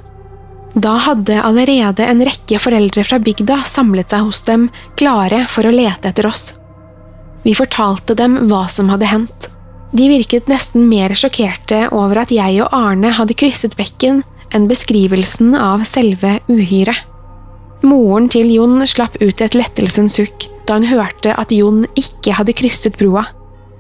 Da 0.75 0.98
hadde 1.01 1.39
allerede 1.41 2.05
en 2.05 2.22
rekke 2.25 2.60
foreldre 2.62 3.05
fra 3.08 3.19
bygda 3.24 3.63
samlet 3.67 4.12
seg 4.12 4.27
hos 4.27 4.43
dem, 4.46 4.67
klare 5.00 5.46
for 5.50 5.65
å 5.65 5.74
lete 5.74 6.12
etter 6.12 6.27
oss. 6.29 6.51
Vi 7.43 7.55
fortalte 7.55 8.17
dem 8.19 8.36
hva 8.50 8.65
som 8.69 8.91
hadde 8.91 9.08
hendt. 9.10 9.48
De 9.96 10.05
virket 10.12 10.50
nesten 10.51 10.86
mer 10.91 11.15
sjokkerte 11.17 11.88
over 11.96 12.22
at 12.22 12.34
jeg 12.34 12.60
og 12.62 12.75
Arne 12.75 13.13
hadde 13.15 13.38
krysset 13.38 13.77
bekken 13.79 14.22
enn 14.53 14.67
beskrivelsen 14.69 15.55
av 15.58 15.88
selve 15.89 16.38
uhyret. 16.51 17.08
Moren 17.81 18.27
til 18.31 18.50
Jon 18.51 18.81
slapp 18.88 19.15
ut 19.21 19.41
et 19.41 19.55
lettelsens 19.55 20.17
sukk 20.19 20.48
da 20.67 20.75
hun 20.77 20.89
hørte 20.89 21.33
at 21.39 21.53
Jon 21.55 21.86
ikke 21.98 22.36
hadde 22.38 22.55
krysset 22.57 22.98
broa, 23.00 23.24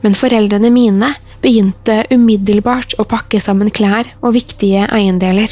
men 0.01 0.15
foreldrene 0.17 0.71
mine 0.73 1.11
begynte 1.43 2.01
umiddelbart 2.13 2.95
å 2.99 3.05
pakke 3.07 3.41
sammen 3.43 3.71
klær 3.71 4.07
og 4.21 4.33
viktige 4.37 4.87
eiendeler. 4.87 5.51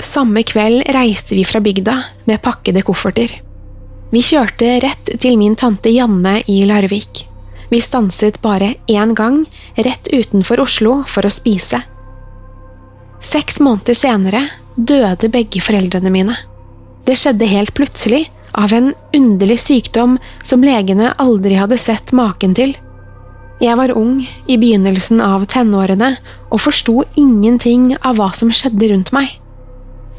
Samme 0.00 0.42
kveld 0.46 0.84
reiste 0.94 1.36
vi 1.36 1.46
fra 1.46 1.62
bygda 1.62 1.96
med 2.28 2.42
pakkede 2.42 2.82
kofferter. 2.86 3.32
Vi 4.10 4.22
kjørte 4.26 4.78
rett 4.82 5.12
til 5.22 5.36
min 5.38 5.54
tante 5.58 5.92
Janne 5.94 6.40
i 6.50 6.62
Larvik. 6.66 7.24
Vi 7.70 7.78
stanset 7.80 8.40
bare 8.42 8.74
én 8.90 9.14
gang, 9.14 9.44
rett 9.78 10.10
utenfor 10.10 10.64
Oslo, 10.64 11.00
for 11.06 11.26
å 11.26 11.30
spise. 11.30 11.78
Seks 13.22 13.60
måneder 13.62 13.94
senere 13.94 14.46
døde 14.74 15.30
begge 15.30 15.62
foreldrene 15.62 16.10
mine. 16.10 16.34
Det 17.06 17.16
skjedde 17.18 17.48
helt 17.50 17.74
plutselig, 17.74 18.28
av 18.52 18.72
en 18.72 18.92
underlig 19.14 19.60
sykdom 19.62 20.16
som 20.42 20.64
legene 20.66 21.12
aldri 21.22 21.54
hadde 21.54 21.78
sett 21.78 22.12
maken 22.16 22.54
til. 22.58 22.74
Jeg 23.60 23.76
var 23.76 23.92
ung, 23.92 24.24
i 24.48 24.56
begynnelsen 24.56 25.20
av 25.20 25.44
tenårene, 25.52 26.14
og 26.48 26.62
forsto 26.64 27.02
ingenting 27.20 27.92
av 28.00 28.16
hva 28.18 28.30
som 28.36 28.50
skjedde 28.50 28.88
rundt 28.90 29.12
meg. 29.12 29.36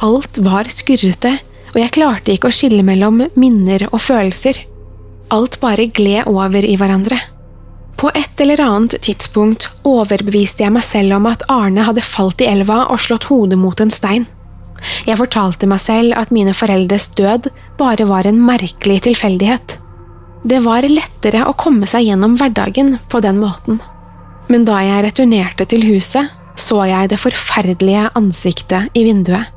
Alt 0.01 0.39
var 0.45 0.69
skurrete, 0.71 1.39
og 1.73 1.79
jeg 1.81 1.93
klarte 1.97 2.35
ikke 2.35 2.51
å 2.51 2.55
skille 2.55 2.85
mellom 2.85 3.23
minner 3.39 3.87
og 3.91 4.01
følelser. 4.03 4.59
Alt 5.33 5.59
bare 5.61 5.87
gled 5.89 6.29
over 6.29 6.65
i 6.65 6.75
hverandre. 6.77 7.17
På 7.97 8.09
et 8.17 8.41
eller 8.41 8.61
annet 8.63 8.95
tidspunkt 9.05 9.69
overbeviste 9.85 10.65
jeg 10.65 10.73
meg 10.73 10.85
selv 10.85 11.19
om 11.19 11.27
at 11.29 11.43
Arne 11.51 11.85
hadde 11.85 12.05
falt 12.05 12.41
i 12.41 12.49
elva 12.49 12.87
og 12.89 13.01
slått 13.03 13.29
hodet 13.29 13.59
mot 13.61 13.81
en 13.83 13.93
stein. 13.93 14.25
Jeg 15.07 15.19
fortalte 15.19 15.69
meg 15.69 15.81
selv 15.83 16.17
at 16.19 16.33
mine 16.33 16.53
foreldres 16.57 17.09
død 17.17 17.49
bare 17.79 18.07
var 18.09 18.27
en 18.27 18.41
merkelig 18.45 19.01
tilfeldighet. 19.07 19.77
Det 20.43 20.61
var 20.65 20.87
lettere 20.89 21.45
å 21.45 21.55
komme 21.57 21.87
seg 21.89 22.07
gjennom 22.07 22.37
hverdagen 22.39 22.95
på 23.09 23.21
den 23.21 23.41
måten. 23.41 23.81
Men 24.49 24.65
da 24.65 24.79
jeg 24.83 25.05
returnerte 25.05 25.67
til 25.69 25.85
huset, 25.85 26.31
så 26.59 26.81
jeg 26.89 27.11
det 27.11 27.21
forferdelige 27.21 28.09
ansiktet 28.17 28.97
i 28.97 29.05
vinduet. 29.07 29.49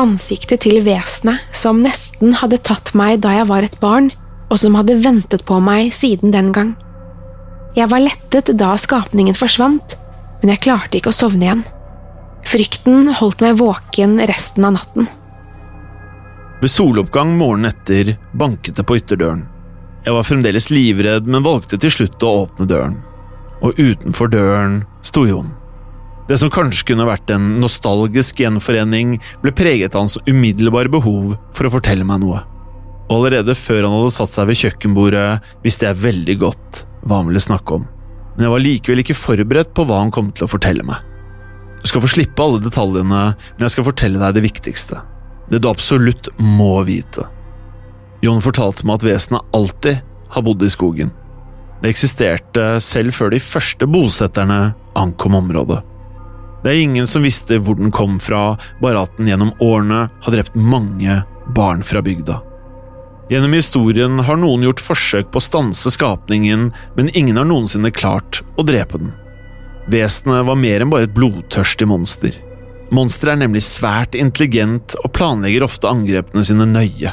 Ansiktet 0.00 0.64
til 0.64 0.80
vesenet 0.86 1.42
som 1.54 1.82
nesten 1.84 2.34
hadde 2.40 2.62
tatt 2.66 2.94
meg 2.98 3.20
da 3.22 3.34
jeg 3.36 3.50
var 3.50 3.66
et 3.66 3.76
barn, 3.82 4.10
og 4.50 4.60
som 4.60 4.74
hadde 4.78 5.00
ventet 5.02 5.44
på 5.46 5.58
meg 5.62 5.92
siden 5.94 6.34
den 6.34 6.50
gang. 6.54 6.74
Jeg 7.74 7.90
var 7.90 8.02
lettet 8.02 8.52
da 8.58 8.74
skapningen 8.78 9.34
forsvant, 9.34 9.96
men 10.42 10.54
jeg 10.54 10.62
klarte 10.66 10.98
ikke 10.98 11.10
å 11.10 11.16
sovne 11.16 11.46
igjen. 11.46 11.64
Frykten 12.48 13.08
holdt 13.18 13.42
meg 13.44 13.58
våken 13.58 14.18
resten 14.28 14.66
av 14.68 14.76
natten. 14.76 15.08
Ved 16.60 16.70
soloppgang 16.70 17.34
morgenen 17.36 17.72
etter 17.72 18.14
banket 18.32 18.78
det 18.78 18.86
på 18.88 18.96
ytterdøren. 19.00 19.42
Jeg 20.04 20.12
var 20.12 20.26
fremdeles 20.28 20.70
livredd, 20.72 21.26
men 21.28 21.44
valgte 21.44 21.78
til 21.80 21.92
slutt 21.92 22.24
å 22.24 22.32
åpne 22.44 22.68
døren. 22.68 22.98
Og 23.64 23.78
utenfor 23.80 24.28
døren 24.32 24.82
sto 25.04 25.24
Jon. 25.28 25.54
Det 26.28 26.38
som 26.40 26.52
kanskje 26.52 26.90
kunne 26.92 27.08
vært 27.08 27.32
en 27.34 27.54
nostalgisk 27.60 28.40
gjenforening, 28.40 29.18
ble 29.42 29.52
preget 29.56 29.96
av 29.96 30.06
hans 30.06 30.18
umiddelbare 30.28 30.92
behov 30.92 31.34
for 31.56 31.68
å 31.68 31.72
fortelle 31.72 32.04
meg 32.08 32.22
noe. 32.24 32.40
Og 33.08 33.18
allerede 33.18 33.56
før 33.56 33.84
han 33.84 33.98
hadde 33.98 34.12
satt 34.14 34.32
seg 34.32 34.48
ved 34.48 34.60
kjøkkenbordet, 34.60 35.28
visste 35.64 35.88
jeg 35.88 36.00
veldig 36.00 36.36
godt 36.40 36.84
hva 37.04 37.20
han 37.20 37.28
ville 37.28 37.44
snakke 37.44 37.76
om. 37.76 37.88
Men 38.34 38.46
jeg 38.46 38.54
var 38.54 38.64
likevel 38.64 39.04
ikke 39.04 39.18
forberedt 39.18 39.74
på 39.76 39.84
hva 39.88 40.00
han 40.00 40.12
kom 40.14 40.32
til 40.32 40.48
å 40.48 40.52
fortelle 40.54 40.86
meg. 40.86 41.13
Du 41.84 41.88
skal 41.88 42.00
få 42.00 42.08
slippe 42.08 42.40
alle 42.40 42.62
detaljene, 42.64 43.22
men 43.36 43.64
jeg 43.66 43.74
skal 43.74 43.84
fortelle 43.84 44.16
deg 44.16 44.38
det 44.38 44.42
viktigste. 44.46 45.02
Det 45.52 45.58
du 45.60 45.66
absolutt 45.68 46.30
må 46.40 46.78
vite. 46.88 47.26
Jon 48.24 48.40
fortalte 48.40 48.86
meg 48.88 49.02
at 49.02 49.04
vesenet 49.04 49.50
alltid 49.52 49.98
har 50.32 50.44
bodd 50.46 50.64
i 50.64 50.70
skogen. 50.72 51.10
Det 51.82 51.90
eksisterte 51.92 52.78
selv 52.80 53.12
før 53.12 53.34
de 53.34 53.40
første 53.44 53.84
bosetterne 53.84 54.60
ankom 54.96 55.36
området. 55.36 55.82
Det 56.64 56.72
er 56.72 56.80
ingen 56.80 57.04
som 57.04 57.26
visste 57.26 57.58
hvor 57.60 57.76
den 57.76 57.92
kom 57.92 58.16
fra, 58.16 58.54
bare 58.80 59.02
at 59.04 59.18
den 59.18 59.28
gjennom 59.28 59.52
årene 59.60 60.06
har 60.08 60.32
drept 60.32 60.56
mange 60.56 61.18
barn 61.52 61.84
fra 61.84 62.00
bygda. 62.00 62.38
Gjennom 63.28 63.52
historien 63.52 64.24
har 64.24 64.40
noen 64.40 64.64
gjort 64.64 64.80
forsøk 64.80 65.28
på 65.28 65.42
å 65.42 65.44
stanse 65.44 65.92
skapningen, 65.92 66.70
men 66.96 67.12
ingen 67.12 67.36
har 67.36 67.48
noensinne 67.52 67.92
klart 67.92 68.40
å 68.56 68.64
drepe 68.64 69.02
den. 69.04 69.12
Vesenet 69.90 70.46
var 70.48 70.56
mer 70.56 70.82
enn 70.82 70.92
bare 70.92 71.08
et 71.08 71.14
blodtørstig 71.16 71.88
monster. 71.88 72.36
Monsteret 72.94 73.34
er 73.34 73.42
nemlig 73.44 73.64
svært 73.66 74.16
intelligent 74.18 74.94
og 75.02 75.12
planlegger 75.16 75.64
ofte 75.66 75.90
angrepene 75.90 76.44
sine 76.46 76.66
nøye. 76.68 77.12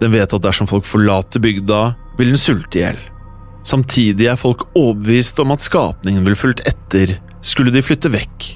Den 0.00 0.12
vet 0.14 0.32
at 0.32 0.44
dersom 0.44 0.68
folk 0.70 0.86
forlater 0.88 1.42
bygda, 1.44 1.80
vil 2.18 2.32
den 2.32 2.40
sulte 2.40 2.78
i 2.78 2.84
hjel. 2.84 3.00
Samtidig 3.66 4.30
er 4.30 4.40
folk 4.40 4.64
overbevist 4.72 5.40
om 5.42 5.52
at 5.52 5.64
skapningen 5.64 6.24
vil 6.24 6.38
fulgt 6.38 6.62
etter, 6.68 7.18
skulle 7.44 7.72
de 7.74 7.82
flytte 7.84 8.12
vekk. 8.12 8.46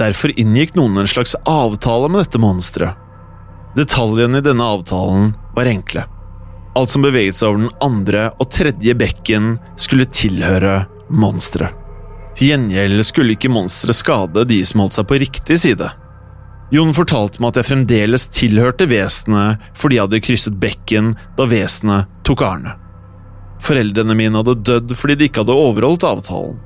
Derfor 0.00 0.32
inngikk 0.38 0.76
noen 0.78 1.02
en 1.02 1.10
slags 1.10 1.34
avtale 1.48 2.08
med 2.12 2.24
dette 2.24 2.40
monsteret. 2.40 2.96
Detaljene 3.76 4.40
i 4.40 4.44
denne 4.44 4.64
avtalen 4.64 5.34
var 5.56 5.68
enkle. 5.68 6.06
Alt 6.78 6.94
som 6.94 7.04
beveget 7.04 7.36
seg 7.36 7.50
over 7.50 7.64
den 7.64 7.76
andre 7.84 8.28
og 8.38 8.48
tredje 8.54 8.94
bekken, 8.96 9.56
skulle 9.76 10.08
tilhøre 10.08 10.86
monsteret. 11.10 11.87
Til 12.38 12.52
gjengjeld 12.52 13.02
skulle 13.02 13.34
ikke 13.34 13.50
monsteret 13.50 13.98
skade 13.98 14.44
de 14.46 14.60
som 14.66 14.84
holdt 14.84 14.94
seg 14.94 15.08
på 15.10 15.18
riktig 15.18 15.56
side. 15.58 15.88
Jon 16.70 16.92
fortalte 16.94 17.40
meg 17.40 17.50
at 17.50 17.58
jeg 17.58 17.68
fremdeles 17.70 18.28
tilhørte 18.30 18.86
vesenet 18.90 19.64
fordi 19.78 19.96
jeg 19.96 20.06
hadde 20.06 20.20
krysset 20.22 20.58
bekken 20.62 21.14
da 21.38 21.48
vesenet 21.50 22.12
tok 22.28 22.44
Arne. 22.46 22.76
Foreldrene 23.64 24.14
mine 24.14 24.38
hadde 24.38 24.60
dødd 24.68 24.94
fordi 24.94 25.16
de 25.18 25.26
ikke 25.26 25.42
hadde 25.42 25.56
overholdt 25.66 26.06
avtalen. 26.06 26.60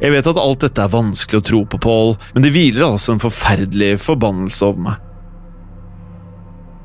Jeg 0.00 0.14
vet 0.14 0.30
at 0.30 0.40
alt 0.40 0.64
dette 0.64 0.82
er 0.82 0.90
vanskelig 0.90 1.40
å 1.40 1.44
tro 1.50 1.60
på, 1.68 1.78
Paul, 1.78 2.14
men 2.34 2.46
det 2.46 2.54
hviler 2.54 2.86
altså 2.86 3.12
en 3.14 3.22
forferdelig 3.22 3.98
forbannelse 4.02 4.64
over 4.66 4.86
meg. 4.88 5.02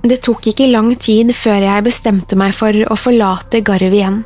Det 0.04 0.20
tok 0.24 0.52
ikke 0.52 0.70
lang 0.72 0.92
tid 1.00 1.32
før 1.36 1.64
jeg 1.64 1.88
bestemte 1.88 2.38
meg 2.40 2.54
for 2.56 2.76
å 2.76 3.00
forlate 3.00 3.64
Garv 3.66 3.96
igjen. 3.96 4.22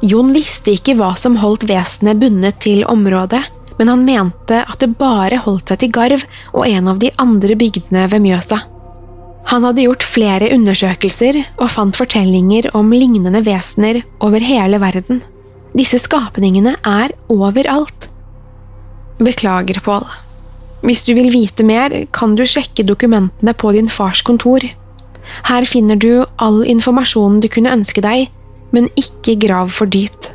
Jon 0.00 0.30
visste 0.34 0.76
ikke 0.76 0.94
hva 0.98 1.14
som 1.18 1.38
holdt 1.42 1.66
vesenet 1.66 2.20
bundet 2.20 2.60
til 2.62 2.84
området, 2.86 3.40
men 3.78 3.90
han 3.90 4.04
mente 4.06 4.60
at 4.62 4.78
det 4.82 4.94
bare 4.98 5.40
holdt 5.42 5.70
seg 5.70 5.82
til 5.82 5.94
Garv 5.94 6.22
og 6.52 6.66
en 6.66 6.90
av 6.90 7.00
de 7.02 7.10
andre 7.18 7.56
bygdene 7.58 8.04
ved 8.10 8.22
Mjøsa. 8.22 8.60
Han 9.48 9.64
hadde 9.64 9.86
gjort 9.86 10.04
flere 10.04 10.50
undersøkelser 10.52 11.40
og 11.56 11.70
fant 11.72 11.96
fortellinger 11.96 12.68
om 12.76 12.92
lignende 12.92 13.40
vesener 13.46 14.02
over 14.24 14.44
hele 14.44 14.80
verden. 14.82 15.22
Disse 15.78 16.00
skapningene 16.02 16.74
er 16.86 17.14
overalt. 17.32 18.10
Beklager, 19.18 19.80
Pål. 19.82 20.04
Hvis 20.84 21.02
du 21.06 21.14
vil 21.16 21.32
vite 21.32 21.64
mer, 21.66 21.94
kan 22.14 22.36
du 22.38 22.44
sjekke 22.46 22.84
dokumentene 22.86 23.54
på 23.56 23.72
din 23.74 23.88
fars 23.90 24.22
kontor. 24.22 24.62
Her 25.48 25.66
finner 25.66 25.98
du 25.98 26.24
all 26.38 26.60
informasjonen 26.68 27.40
du 27.42 27.48
kunne 27.52 27.72
ønske 27.74 28.04
deg, 28.04 28.28
men 28.74 28.90
ikke 29.00 29.38
grav 29.40 29.72
for 29.74 29.90
dypt. 29.90 30.32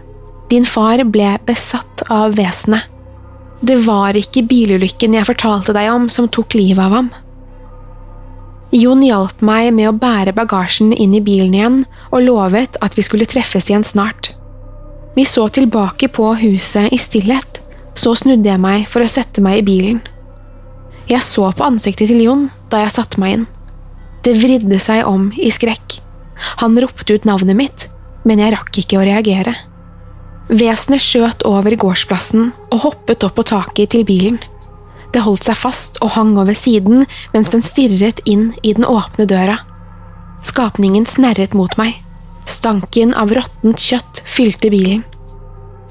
Din 0.52 0.66
far 0.66 1.02
ble 1.10 1.36
besatt 1.48 2.06
av 2.14 2.36
vesenet. 2.38 2.90
Det 3.64 3.78
var 3.86 4.18
ikke 4.20 4.44
bilulykken 4.44 5.16
jeg 5.16 5.28
fortalte 5.30 5.76
deg 5.76 5.88
om 5.94 6.10
som 6.12 6.28
tok 6.28 6.58
livet 6.58 6.84
av 6.84 6.98
ham. 6.98 7.12
Jon 8.74 9.04
hjalp 9.06 9.44
meg 9.46 9.70
med 9.78 9.88
å 9.88 9.96
bære 9.96 10.34
bagasjen 10.36 10.92
inn 10.98 11.14
i 11.14 11.22
bilen 11.24 11.54
igjen 11.54 11.78
og 12.10 12.26
lovet 12.26 12.80
at 12.84 12.98
vi 12.98 13.06
skulle 13.06 13.30
treffes 13.30 13.70
igjen 13.70 13.86
snart. 13.88 14.32
Vi 15.16 15.26
så 15.30 15.46
tilbake 15.54 16.10
på 16.10 16.32
huset 16.42 16.90
i 16.92 16.98
stillhet, 16.98 17.62
så 17.94 18.16
snudde 18.18 18.50
jeg 18.50 18.60
meg 18.60 18.88
for 18.90 19.06
å 19.06 19.12
sette 19.12 19.44
meg 19.46 19.62
i 19.62 19.68
bilen. 19.68 20.02
Jeg 21.08 21.22
så 21.22 21.52
på 21.54 21.68
ansiktet 21.68 22.10
til 22.10 22.24
Jon 22.26 22.48
da 22.74 22.82
jeg 22.82 22.96
satte 22.96 23.22
meg 23.22 23.38
inn. 23.38 23.48
Det 24.26 24.34
vridde 24.40 24.80
seg 24.82 25.06
om 25.06 25.30
i 25.38 25.52
skrekk. 25.54 26.00
Han 26.64 26.80
ropte 26.82 27.14
ut 27.14 27.28
navnet 27.30 27.60
mitt, 27.60 27.88
men 28.24 28.42
jeg 28.42 28.54
rakk 28.56 28.80
ikke 28.82 29.00
å 29.00 29.06
reagere. 29.06 29.56
Vesenet 30.52 31.04
skjøt 31.04 31.46
over 31.48 31.76
gårdsplassen 31.80 32.52
og 32.72 32.82
hoppet 32.84 33.24
opp 33.24 33.38
på 33.40 33.46
taket 33.48 33.94
til 33.94 34.04
bilen. 34.08 34.40
Det 35.14 35.22
holdt 35.24 35.46
seg 35.48 35.60
fast 35.60 36.00
og 36.02 36.16
hang 36.18 36.34
over 36.42 36.58
siden 36.58 37.06
mens 37.36 37.52
den 37.54 37.64
stirret 37.64 38.20
inn 38.30 38.52
i 38.64 38.74
den 38.76 38.88
åpne 38.88 39.28
døra. 39.30 39.60
Skapningen 40.44 41.06
snerret 41.08 41.56
mot 41.56 41.78
meg. 41.80 42.00
Stanken 42.50 43.14
av 43.16 43.32
råttent 43.32 43.80
kjøtt 43.80 44.24
fylte 44.28 44.72
bilen. 44.74 45.04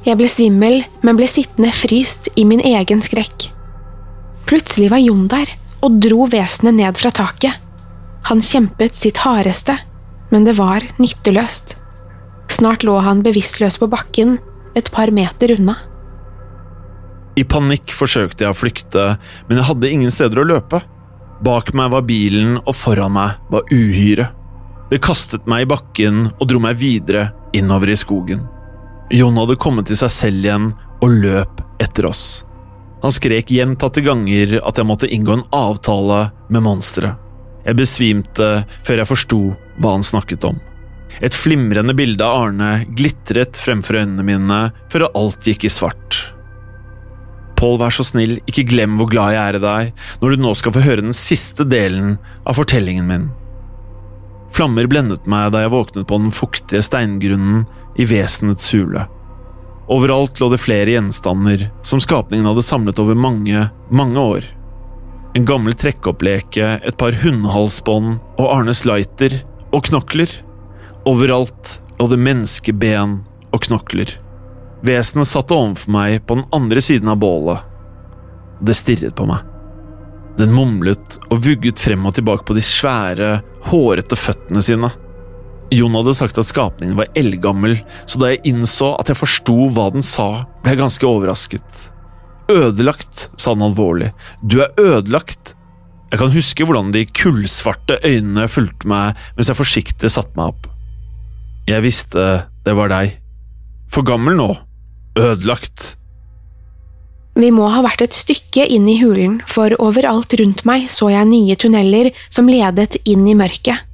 Jeg 0.02 0.18
ble 0.18 0.28
svimmel, 0.28 0.80
men 1.06 1.16
ble 1.16 1.28
sittende 1.30 1.70
fryst 1.72 2.28
i 2.36 2.44
min 2.48 2.60
egen 2.60 3.00
skrekk. 3.04 3.46
Plutselig 4.50 4.90
var 4.90 5.00
Jon 5.00 5.28
der 5.30 5.54
og 5.82 6.00
dro 6.02 6.26
vesenet 6.30 6.76
ned 6.78 6.98
fra 6.98 7.12
taket. 7.14 7.54
Han 8.28 8.42
kjempet 8.42 8.98
sitt 8.98 9.22
hardeste, 9.22 9.78
men 10.30 10.44
det 10.46 10.56
var 10.58 10.84
nytteløst. 10.98 11.76
Snart 12.52 12.84
lå 12.84 12.98
han 13.00 13.22
bevisstløs 13.24 13.78
på 13.80 13.88
bakken, 13.88 14.36
et 14.76 14.90
par 14.92 15.12
meter 15.14 15.54
unna. 15.56 15.78
I 17.40 17.44
panikk 17.48 17.94
forsøkte 17.96 18.44
jeg 18.44 18.52
å 18.52 18.56
flykte, 18.56 19.04
men 19.48 19.58
jeg 19.58 19.68
hadde 19.70 19.90
ingen 19.90 20.12
steder 20.12 20.42
å 20.42 20.48
løpe. 20.50 20.82
Bak 21.42 21.72
meg 21.76 21.94
var 21.94 22.04
bilen, 22.04 22.58
og 22.60 22.76
foran 22.76 23.14
meg 23.16 23.40
var 23.52 23.64
uhyret. 23.72 24.36
Det 24.92 25.00
kastet 25.00 25.46
meg 25.48 25.64
i 25.64 25.70
bakken 25.70 26.26
og 26.34 26.48
dro 26.50 26.60
meg 26.60 26.76
videre 26.76 27.30
innover 27.56 27.94
i 27.94 27.96
skogen. 27.96 28.44
Jon 29.12 29.38
hadde 29.40 29.56
kommet 29.60 29.88
til 29.88 29.96
seg 29.96 30.12
selv 30.12 30.44
igjen 30.44 30.66
og 31.02 31.14
løp 31.24 31.62
etter 31.80 32.10
oss. 32.10 32.42
Han 33.02 33.14
skrek 33.14 33.50
gjentatte 33.50 34.04
ganger 34.04 34.58
at 34.60 34.76
jeg 34.78 34.88
måtte 34.88 35.08
inngå 35.08 35.38
en 35.38 35.46
avtale 35.56 36.26
med 36.52 36.64
monsteret. 36.68 37.16
Jeg 37.64 37.78
besvimte 37.78 38.50
før 38.84 39.00
jeg 39.00 39.08
forsto 39.08 39.40
hva 39.80 39.96
han 39.96 40.04
snakket 40.06 40.44
om. 40.50 40.60
Et 41.20 41.35
flimrende 41.37 41.94
bilde 41.98 42.25
av 42.25 42.46
Arne 42.46 42.70
glitret 42.96 43.59
fremfor 43.61 44.01
øynene 44.01 44.25
mine 44.27 44.61
før 44.92 45.11
alt 45.11 45.48
gikk 45.48 45.66
i 45.68 45.72
svart. 45.72 46.22
Pål, 47.59 47.77
vær 47.79 47.94
så 47.94 48.07
snill, 48.07 48.40
ikke 48.51 48.66
glem 48.72 48.96
hvor 48.98 49.11
glad 49.12 49.37
jeg 49.37 49.42
er 49.42 49.59
i 49.59 49.62
deg 49.62 50.05
når 50.22 50.33
du 50.33 50.42
nå 50.42 50.55
skal 50.59 50.75
få 50.75 50.83
høre 50.83 51.05
den 51.05 51.14
siste 51.16 51.66
delen 51.68 52.16
av 52.48 52.59
fortellingen 52.59 53.07
min. 53.07 53.29
Flammer 54.53 54.88
blendet 54.90 55.29
meg 55.31 55.53
da 55.55 55.62
jeg 55.62 55.72
våknet 55.72 56.09
på 56.09 56.18
den 56.20 56.33
fuktige 56.35 56.83
steingrunnen 56.85 57.62
i 57.96 58.09
vesenets 58.09 58.72
hule. 58.75 59.07
Overalt 59.92 60.40
lå 60.40 60.48
det 60.53 60.61
flere 60.62 60.92
gjenstander 60.94 61.68
som 61.87 62.01
skapningen 62.03 62.46
hadde 62.48 62.64
samlet 62.64 63.01
over 63.03 63.18
mange, 63.18 63.68
mange 63.90 64.20
år. 64.20 64.46
En 65.37 65.46
gammel 65.48 65.75
trekkeoppleke, 65.79 66.79
et 66.85 66.98
par 67.01 67.16
hundehalsbånd 67.22 68.18
og 68.37 68.46
Arnes 68.53 68.85
lighter 68.88 69.38
og 69.72 69.87
knokler. 69.88 70.29
Overalt 71.08 71.80
lå 71.98 72.06
det 72.12 72.18
menneskeben 72.22 73.16
og 73.50 73.64
knokler. 73.64 74.12
Vesenet 74.86 75.30
satt 75.30 75.50
overfor 75.54 75.90
meg 75.94 76.20
på 76.26 76.38
den 76.38 76.46
andre 76.54 76.82
siden 76.82 77.10
av 77.10 77.18
bålet. 77.22 77.62
Det 78.62 78.76
stirret 78.78 79.16
på 79.18 79.26
meg. 79.26 79.42
Den 80.38 80.54
mumlet 80.54 81.18
og 81.28 81.42
vugget 81.44 81.82
frem 81.82 82.06
og 82.06 82.14
tilbake 82.16 82.46
på 82.46 82.54
de 82.56 82.62
svære, 82.64 83.32
hårete 83.66 84.18
føttene 84.18 84.62
sine. 84.64 84.92
Jon 85.74 85.98
hadde 85.98 86.14
sagt 86.16 86.38
at 86.38 86.46
skapningen 86.48 86.96
var 86.98 87.10
eldgammel, 87.18 87.78
så 88.06 88.20
da 88.20 88.32
jeg 88.32 88.44
innså 88.52 88.92
at 89.00 89.10
jeg 89.10 89.18
forsto 89.18 89.56
hva 89.74 89.88
den 89.94 90.04
sa, 90.06 90.44
ble 90.62 90.74
jeg 90.74 90.82
ganske 90.84 91.08
overrasket. 91.08 91.84
Ødelagt, 92.52 93.28
sa 93.40 93.56
han 93.56 93.64
alvorlig. 93.64 94.12
Du 94.42 94.60
er 94.62 94.70
ødelagt. 94.78 95.56
Jeg 96.12 96.20
kan 96.20 96.34
huske 96.34 96.66
hvordan 96.68 96.92
de 96.94 97.06
kullsvarte 97.08 97.98
øynene 98.04 98.50
fulgte 98.52 98.88
meg 98.90 99.18
mens 99.36 99.48
jeg 99.48 99.58
forsiktig 99.58 100.12
satte 100.12 100.36
meg 100.38 100.52
opp. 100.52 100.71
Jeg 101.68 101.85
visste 101.85 102.46
det 102.66 102.75
var 102.79 102.90
deg. 102.92 103.18
For 103.92 104.07
gammel 104.07 104.38
nå. 104.38 104.48
Ødelagt. 105.18 105.96
Vi 107.37 107.48
må 107.55 107.68
ha 107.72 107.81
vært 107.85 108.03
et 108.05 108.16
stykke 108.16 108.66
inn 108.68 108.88
i 108.90 108.98
hulen, 109.01 109.38
for 109.48 109.72
overalt 109.81 110.35
rundt 110.37 110.66
meg 110.68 110.90
så 110.92 111.09
jeg 111.12 111.29
nye 111.31 111.57
tunneler 111.57 112.11
som 112.29 112.51
ledet 112.51 112.98
inn 113.09 113.25
i 113.29 113.37
mørket. 113.37 113.88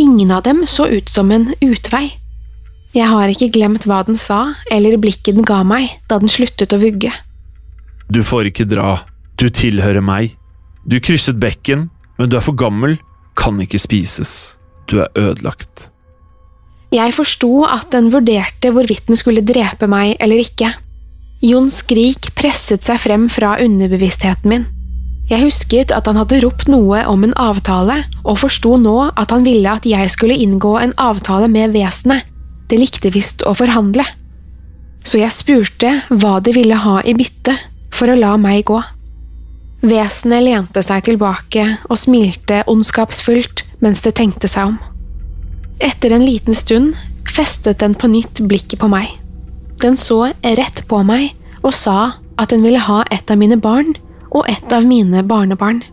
Ingen 0.00 0.30
av 0.32 0.44
dem 0.46 0.62
så 0.70 0.86
ut 0.88 1.10
som 1.10 1.30
en 1.34 1.50
utvei. 1.60 2.06
Jeg 2.96 3.10
har 3.10 3.28
ikke 3.28 3.50
glemt 3.52 3.84
hva 3.84 4.00
den 4.06 4.16
sa, 4.16 4.54
eller 4.72 4.96
blikket 5.00 5.36
den 5.36 5.44
ga 5.44 5.60
meg 5.66 5.98
da 6.08 6.20
den 6.22 6.32
sluttet 6.32 6.72
å 6.72 6.80
vugge. 6.80 7.12
Du 8.08 8.22
får 8.24 8.52
ikke 8.52 8.68
dra, 8.68 9.04
Du 9.38 9.46
tilhører 9.54 10.02
meg. 10.02 10.32
Du 10.82 10.98
krysset 10.98 11.36
bekken, 11.38 11.90
men 12.18 12.30
du 12.30 12.34
er 12.34 12.42
for 12.42 12.58
gammel, 12.58 12.96
kan 13.38 13.60
ikke 13.62 13.78
spises. 13.78 14.56
Du 14.90 14.98
er 14.98 15.12
ødelagt. 15.14 15.84
Jeg 16.94 17.12
forsto 17.12 17.66
at 17.68 17.90
den 17.92 18.08
vurderte 18.14 18.70
hvorvidt 18.72 19.10
den 19.10 19.18
skulle 19.18 19.44
drepe 19.44 19.88
meg 19.90 20.14
eller 20.24 20.40
ikke. 20.40 20.72
Jons 21.44 21.82
skrik 21.84 22.30
presset 22.38 22.86
seg 22.86 23.02
frem 23.02 23.28
fra 23.30 23.58
underbevisstheten 23.62 24.48
min. 24.50 24.64
Jeg 25.28 25.44
husket 25.44 25.92
at 25.92 26.08
han 26.08 26.16
hadde 26.16 26.40
ropt 26.40 26.70
noe 26.72 27.02
om 27.10 27.26
en 27.26 27.34
avtale, 27.36 28.00
og 28.24 28.40
forsto 28.40 28.78
nå 28.80 28.96
at 29.12 29.34
han 29.34 29.44
ville 29.44 29.68
at 29.68 29.84
jeg 29.84 30.08
skulle 30.14 30.38
inngå 30.40 30.78
en 30.80 30.94
avtale 30.96 31.50
med 31.52 31.76
vesenet. 31.76 32.24
Det 32.68 32.80
likte 32.80 33.12
visst 33.12 33.44
å 33.44 33.52
forhandle. 33.56 34.06
Så 35.04 35.20
jeg 35.20 35.36
spurte 35.36 35.92
hva 36.08 36.38
de 36.40 36.56
ville 36.56 36.76
ha 36.80 36.98
i 37.04 37.14
bytte 37.16 37.54
for 37.92 38.08
å 38.08 38.16
la 38.16 38.34
meg 38.40 38.64
gå. 38.72 38.80
Vesenet 39.84 40.42
lente 40.42 40.82
seg 40.82 41.04
tilbake 41.06 41.64
og 41.86 42.00
smilte 42.00 42.64
ondskapsfullt 42.66 43.66
mens 43.84 44.00
det 44.04 44.16
tenkte 44.18 44.48
seg 44.50 44.72
om. 44.72 44.78
Etter 45.78 46.12
en 46.12 46.24
liten 46.26 46.54
stund 46.54 46.96
festet 47.30 47.78
den 47.78 47.94
på 47.94 48.10
nytt 48.10 48.40
blikket 48.40 48.80
på 48.82 48.88
meg. 48.90 49.12
Den 49.78 49.96
så 50.00 50.24
rett 50.42 50.82
på 50.90 51.02
meg 51.06 51.30
og 51.62 51.74
sa 51.76 52.18
at 52.38 52.50
den 52.50 52.64
ville 52.66 52.82
ha 52.82 53.04
et 53.14 53.30
av 53.30 53.38
mine 53.38 53.58
barn 53.62 53.94
og 54.30 54.48
et 54.50 54.74
av 54.74 54.86
mine 54.86 55.22
barnebarn. 55.26 55.84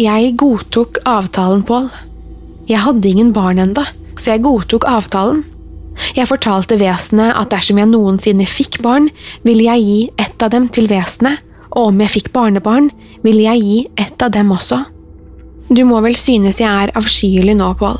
Jeg 0.00 0.34
godtok 0.40 1.00
avtalen, 1.08 1.62
Pål. 1.66 1.88
Jeg 2.68 2.82
hadde 2.82 3.08
ingen 3.08 3.32
barn 3.34 3.58
enda, 3.62 3.86
så 4.16 4.34
jeg 4.34 4.44
godtok 4.44 4.86
avtalen. 4.88 5.42
Jeg 6.16 6.30
fortalte 6.30 6.78
vesenet 6.80 7.34
at 7.36 7.50
dersom 7.52 7.78
jeg 7.80 7.90
noensinne 7.90 8.46
fikk 8.48 8.80
barn, 8.84 9.10
ville 9.44 9.66
jeg 9.66 9.84
gi 9.84 9.98
ett 10.22 10.42
av 10.42 10.52
dem 10.54 10.68
til 10.72 10.88
vesenet, 10.90 11.42
og 11.70 11.90
om 11.90 12.00
jeg 12.02 12.14
fikk 12.16 12.30
barnebarn, 12.34 12.90
ville 13.22 13.44
jeg 13.44 13.62
gi 13.66 13.80
ett 14.00 14.22
av 14.22 14.32
dem 14.34 14.50
også. 14.54 14.82
Du 15.70 15.84
må 15.86 16.00
vel 16.02 16.16
synes 16.18 16.58
jeg 16.62 16.70
er 16.70 16.94
avskyelig 16.98 17.58
nå, 17.58 17.74
Pål, 17.78 17.98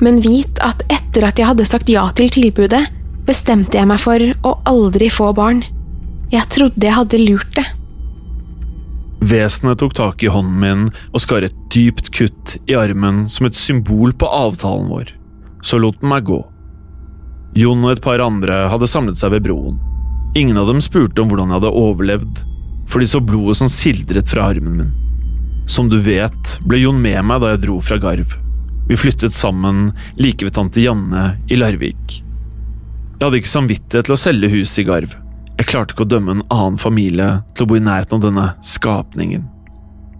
men 0.00 0.20
vit 0.24 0.60
at 0.64 0.84
etter 0.92 1.28
at 1.28 1.40
jeg 1.40 1.50
hadde 1.50 1.66
sagt 1.68 1.90
ja 1.92 2.06
til 2.16 2.30
tilbudet, 2.32 2.84
bestemte 3.26 3.78
jeg 3.78 3.88
meg 3.90 4.00
for 4.02 4.22
å 4.46 4.54
aldri 4.68 5.10
få 5.12 5.32
barn. 5.36 5.64
Jeg 6.32 6.46
trodde 6.52 6.86
jeg 6.86 6.96
hadde 6.96 7.22
lurt 7.22 7.52
det. 7.58 7.66
Vesenet 9.26 9.80
tok 9.80 9.94
tak 9.96 10.22
i 10.22 10.30
hånden 10.30 10.58
min 10.60 10.82
og 11.10 11.22
skar 11.22 11.46
et 11.46 11.56
dypt 11.72 12.12
kutt 12.14 12.56
i 12.68 12.76
armen 12.78 13.24
som 13.32 13.48
et 13.48 13.58
symbol 13.58 14.12
på 14.14 14.28
avtalen 14.28 14.90
vår. 14.92 15.10
Så 15.66 15.80
lot 15.82 15.98
den 16.02 16.12
meg 16.12 16.28
gå. 16.28 16.42
Jon 17.56 17.82
og 17.86 17.94
et 17.94 18.04
par 18.04 18.22
andre 18.22 18.66
hadde 18.70 18.90
samlet 18.90 19.18
seg 19.18 19.32
ved 19.34 19.46
broen. 19.48 19.80
Ingen 20.36 20.58
av 20.60 20.68
dem 20.68 20.82
spurte 20.84 21.22
om 21.22 21.30
hvordan 21.30 21.48
jeg 21.48 21.62
hadde 21.62 21.76
overlevd, 21.80 22.42
for 22.86 23.02
de 23.02 23.08
så 23.08 23.22
blodet 23.24 23.56
som 23.62 23.70
sildret 23.72 24.28
fra 24.30 24.50
armen 24.52 24.82
min. 24.82 24.94
Som 25.66 25.88
du 25.90 25.96
vet, 25.98 26.58
ble 26.68 26.84
Jon 26.84 27.00
med 27.02 27.18
meg 27.26 27.40
da 27.42 27.54
jeg 27.54 27.64
dro 27.64 27.80
fra 27.82 27.96
Garv. 27.98 28.36
Vi 28.88 28.96
flyttet 28.96 29.34
sammen 29.34 29.92
like 30.16 30.46
ved 30.46 30.54
tante 30.54 30.80
Janne 30.80 31.36
i 31.50 31.58
Larvik. 31.58 32.20
Jeg 33.16 33.24
hadde 33.24 33.40
ikke 33.40 33.50
samvittighet 33.50 34.06
til 34.06 34.14
å 34.14 34.20
selge 34.20 34.50
huset 34.52 34.82
i 34.82 34.86
Garv. 34.86 35.16
Jeg 35.56 35.68
klarte 35.70 35.96
ikke 35.96 36.04
å 36.04 36.10
dømme 36.10 36.36
en 36.36 36.44
annen 36.52 36.78
familie 36.78 37.40
til 37.56 37.64
å 37.64 37.70
bo 37.70 37.78
i 37.78 37.82
nærheten 37.82 38.18
av 38.18 38.26
denne 38.26 38.46
skapningen. 38.60 39.46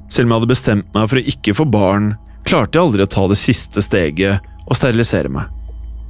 Selv 0.08 0.26
om 0.26 0.32
jeg 0.32 0.40
hadde 0.40 0.52
bestemt 0.54 0.94
meg 0.96 1.10
for 1.10 1.20
å 1.20 1.26
ikke 1.34 1.54
få 1.58 1.66
barn, 1.68 2.14
klarte 2.46 2.78
jeg 2.78 2.86
aldri 2.86 3.04
å 3.04 3.12
ta 3.12 3.26
det 3.28 3.38
siste 3.38 3.84
steget 3.84 4.46
og 4.66 4.78
sterilisere 4.78 5.30
meg. 5.30 5.52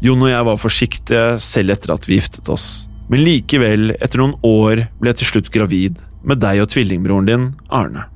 Jon 0.04 0.22
og 0.22 0.30
jeg 0.30 0.46
var 0.46 0.60
forsiktige 0.60 1.24
selv 1.42 1.74
etter 1.74 1.94
at 1.94 2.06
vi 2.08 2.20
giftet 2.20 2.48
oss, 2.52 2.86
men 3.10 3.24
likevel, 3.24 3.94
etter 4.00 4.20
noen 4.20 4.36
år, 4.44 4.86
ble 5.00 5.12
jeg 5.12 5.22
til 5.22 5.30
slutt 5.32 5.52
gravid 5.54 6.00
med 6.26 6.40
deg 6.42 6.60
og 6.62 6.70
tvillingbroren 6.72 7.28
din, 7.28 7.46
Arne. 7.72 8.06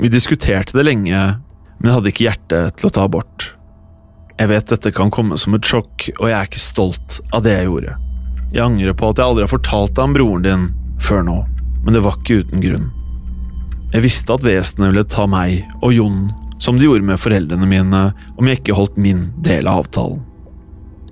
Vi 0.00 0.10
diskuterte 0.12 0.76
det 0.76 0.86
lenge, 0.86 1.20
men 1.80 1.90
jeg 1.90 1.96
hadde 1.96 2.12
ikke 2.12 2.26
hjerte 2.28 2.60
til 2.76 2.88
å 2.88 2.92
ta 2.92 3.06
abort. 3.08 3.50
Jeg 4.40 4.48
vet 4.52 4.70
dette 4.72 4.92
kan 4.96 5.12
komme 5.12 5.36
som 5.40 5.56
et 5.56 5.66
sjokk, 5.66 6.06
og 6.18 6.28
jeg 6.28 6.36
er 6.36 6.48
ikke 6.48 6.62
stolt 6.62 7.18
av 7.32 7.44
det 7.44 7.56
jeg 7.56 7.68
gjorde. 7.68 7.96
Jeg 8.52 8.64
angrer 8.64 8.96
på 8.96 9.10
at 9.10 9.20
jeg 9.20 9.30
aldri 9.30 9.44
har 9.46 9.52
fortalt 9.52 9.96
deg 9.96 10.06
om 10.06 10.16
broren 10.16 10.46
din 10.46 10.66
før 11.00 11.24
nå, 11.26 11.36
men 11.84 11.96
det 11.96 12.02
var 12.04 12.16
ikke 12.18 12.40
uten 12.44 12.64
grunn. 12.64 12.88
Jeg 13.90 14.04
visste 14.04 14.36
at 14.36 14.46
vesenet 14.46 14.92
ville 14.92 15.04
ta 15.08 15.26
meg 15.26 15.64
og 15.80 15.92
Jon 15.96 16.20
som 16.60 16.76
de 16.76 16.84
gjorde 16.84 17.06
med 17.08 17.20
foreldrene 17.20 17.66
mine 17.66 18.02
om 18.36 18.48
jeg 18.48 18.60
ikke 18.60 18.76
holdt 18.76 19.00
min 19.00 19.30
del 19.42 19.68
av 19.70 19.84
avtalen. 19.84 20.20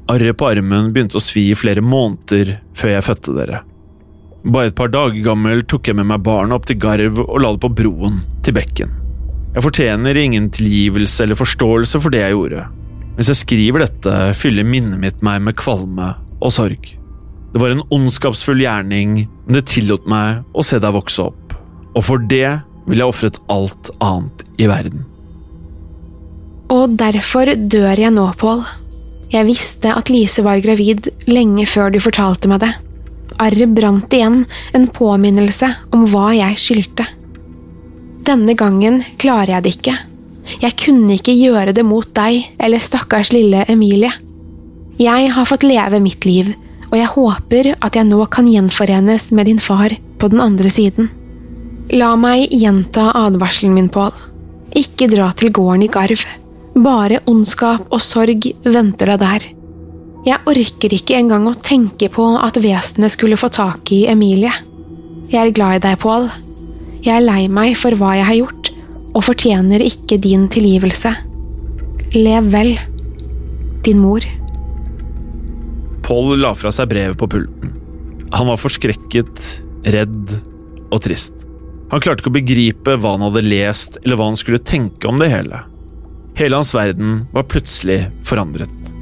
Arret 0.08 0.38
på 0.40 0.48
armen 0.48 0.92
begynte 0.92 1.18
å 1.20 1.24
svi 1.24 1.50
i 1.50 1.58
flere 1.58 1.84
måneder 1.84 2.54
før 2.76 2.94
jeg 2.94 3.06
fødte 3.08 3.34
dere. 3.36 3.62
Bare 4.48 4.70
et 4.70 4.78
par 4.78 4.92
dager 4.92 5.18
gammel 5.24 5.64
tok 5.68 5.90
jeg 5.90 5.98
med 5.98 6.08
meg 6.08 6.24
barnet 6.24 6.56
opp 6.56 6.68
til 6.68 6.78
Garv 6.80 7.20
og 7.26 7.36
la 7.42 7.52
det 7.52 7.64
på 7.64 7.74
broen 7.82 8.22
til 8.46 8.56
bekken. 8.56 8.97
Jeg 9.58 9.64
fortjener 9.64 10.14
ingen 10.14 10.44
tilgivelse 10.54 11.24
eller 11.24 11.34
forståelse 11.34 11.98
for 11.98 12.14
det 12.14 12.20
jeg 12.20 12.36
gjorde. 12.36 12.60
Mens 13.16 13.30
jeg 13.32 13.40
skriver 13.40 13.82
dette, 13.82 14.12
fyller 14.38 14.62
minnet 14.62 15.00
mitt 15.02 15.24
meg 15.26 15.40
med 15.42 15.56
kvalme 15.58 16.12
og 16.38 16.52
sorg. 16.54 16.92
Det 17.50 17.58
var 17.58 17.74
en 17.74 17.82
ondskapsfull 17.90 18.62
gjerning, 18.62 19.24
men 19.26 19.58
det 19.58 19.64
tillot 19.72 20.06
meg 20.06 20.46
å 20.54 20.62
se 20.62 20.78
deg 20.78 20.94
vokse 20.94 21.26
opp, 21.26 21.56
og 21.90 22.06
for 22.06 22.22
det 22.30 22.60
ville 22.86 23.02
jeg 23.02 23.10
ofret 23.16 23.42
alt 23.50 23.90
annet 23.98 24.46
i 24.62 24.70
verden. 24.70 25.02
Og 26.70 26.94
derfor 27.02 27.50
dør 27.58 27.98
jeg 27.98 28.14
nå, 28.14 28.30
Pål. 28.38 28.62
Jeg 29.34 29.50
visste 29.50 29.90
at 29.90 30.14
Lise 30.14 30.46
var 30.46 30.62
gravid 30.62 31.10
lenge 31.26 31.66
før 31.66 31.90
du 31.90 31.98
fortalte 31.98 32.46
meg 32.46 32.62
det. 32.62 32.76
Arret 33.42 33.74
brant 33.74 34.14
igjen, 34.14 34.44
en 34.70 34.86
påminnelse 34.86 35.74
om 35.90 36.06
hva 36.14 36.30
jeg 36.38 36.62
skyldte. 36.62 37.10
Denne 38.28 38.52
gangen 38.52 39.00
klarer 39.16 39.54
jeg 39.54 39.64
det 39.64 39.70
ikke. 39.78 39.94
Jeg 40.60 40.76
kunne 40.80 41.14
ikke 41.16 41.32
gjøre 41.32 41.72
det 41.76 41.84
mot 41.86 42.08
deg 42.16 42.42
eller 42.60 42.82
stakkars 42.84 43.30
lille 43.32 43.62
Emilie. 43.72 44.10
Jeg 45.00 45.30
har 45.32 45.46
fått 45.48 45.64
leve 45.64 46.00
mitt 46.04 46.26
liv, 46.28 46.50
og 46.90 46.96
jeg 46.98 47.08
håper 47.14 47.68
at 47.78 47.96
jeg 47.96 48.08
nå 48.08 48.18
kan 48.32 48.48
gjenforenes 48.50 49.30
med 49.32 49.48
din 49.48 49.62
far 49.62 49.94
på 50.20 50.28
den 50.28 50.42
andre 50.44 50.68
siden. 50.72 51.08
La 51.96 52.10
meg 52.20 52.52
gjenta 52.52 53.06
advarselen 53.16 53.72
min, 53.72 53.88
Pål. 53.88 54.12
Ikke 54.76 55.08
dra 55.08 55.30
til 55.32 55.52
gården 55.54 55.86
i 55.86 55.88
Garv. 55.92 56.24
Bare 56.76 57.22
ondskap 57.30 57.86
og 57.88 58.02
sorg 58.04 58.50
venter 58.66 59.14
deg 59.14 59.22
der. 59.22 59.46
Jeg 60.26 60.44
orker 60.50 60.92
ikke 60.98 61.16
engang 61.16 61.46
å 61.48 61.56
tenke 61.64 62.10
på 62.12 62.26
at 62.36 62.60
vesenet 62.60 63.14
skulle 63.14 63.40
få 63.40 63.48
tak 63.54 63.94
i 63.96 64.02
Emilie. 64.12 64.52
Jeg 65.32 65.40
er 65.46 65.56
glad 65.56 65.78
i 65.78 65.82
deg, 65.86 65.96
Pål. 66.04 66.28
Jeg 67.04 67.14
er 67.14 67.24
lei 67.24 67.46
meg 67.52 67.76
for 67.78 67.94
hva 67.98 68.14
jeg 68.18 68.26
har 68.26 68.38
gjort, 68.40 68.70
og 69.14 69.24
fortjener 69.26 69.82
ikke 69.84 70.18
din 70.22 70.48
tilgivelse. 70.52 71.12
Lev 72.16 72.50
vel, 72.52 72.74
din 73.86 74.00
mor. 74.02 74.24
Paul 76.06 76.38
la 76.40 76.54
fra 76.56 76.72
seg 76.74 76.90
brevet 76.90 77.18
på 77.20 77.28
pulten. 77.30 77.74
Han 78.34 78.50
var 78.50 78.60
forskrekket, 78.60 79.44
redd 79.88 80.34
og 80.90 81.02
trist. 81.04 81.46
Han 81.92 82.02
klarte 82.04 82.20
ikke 82.20 82.32
å 82.32 82.38
begripe 82.38 82.96
hva 83.00 83.14
han 83.14 83.24
hadde 83.28 83.46
lest, 83.46 83.96
eller 84.02 84.18
hva 84.18 84.28
han 84.30 84.38
skulle 84.40 84.60
tenke 84.60 85.08
om 85.08 85.20
det 85.20 85.30
hele. 85.32 85.62
Hele 86.38 86.60
hans 86.60 86.74
verden 86.76 87.22
var 87.32 87.48
plutselig 87.50 88.02
forandret. 88.26 88.92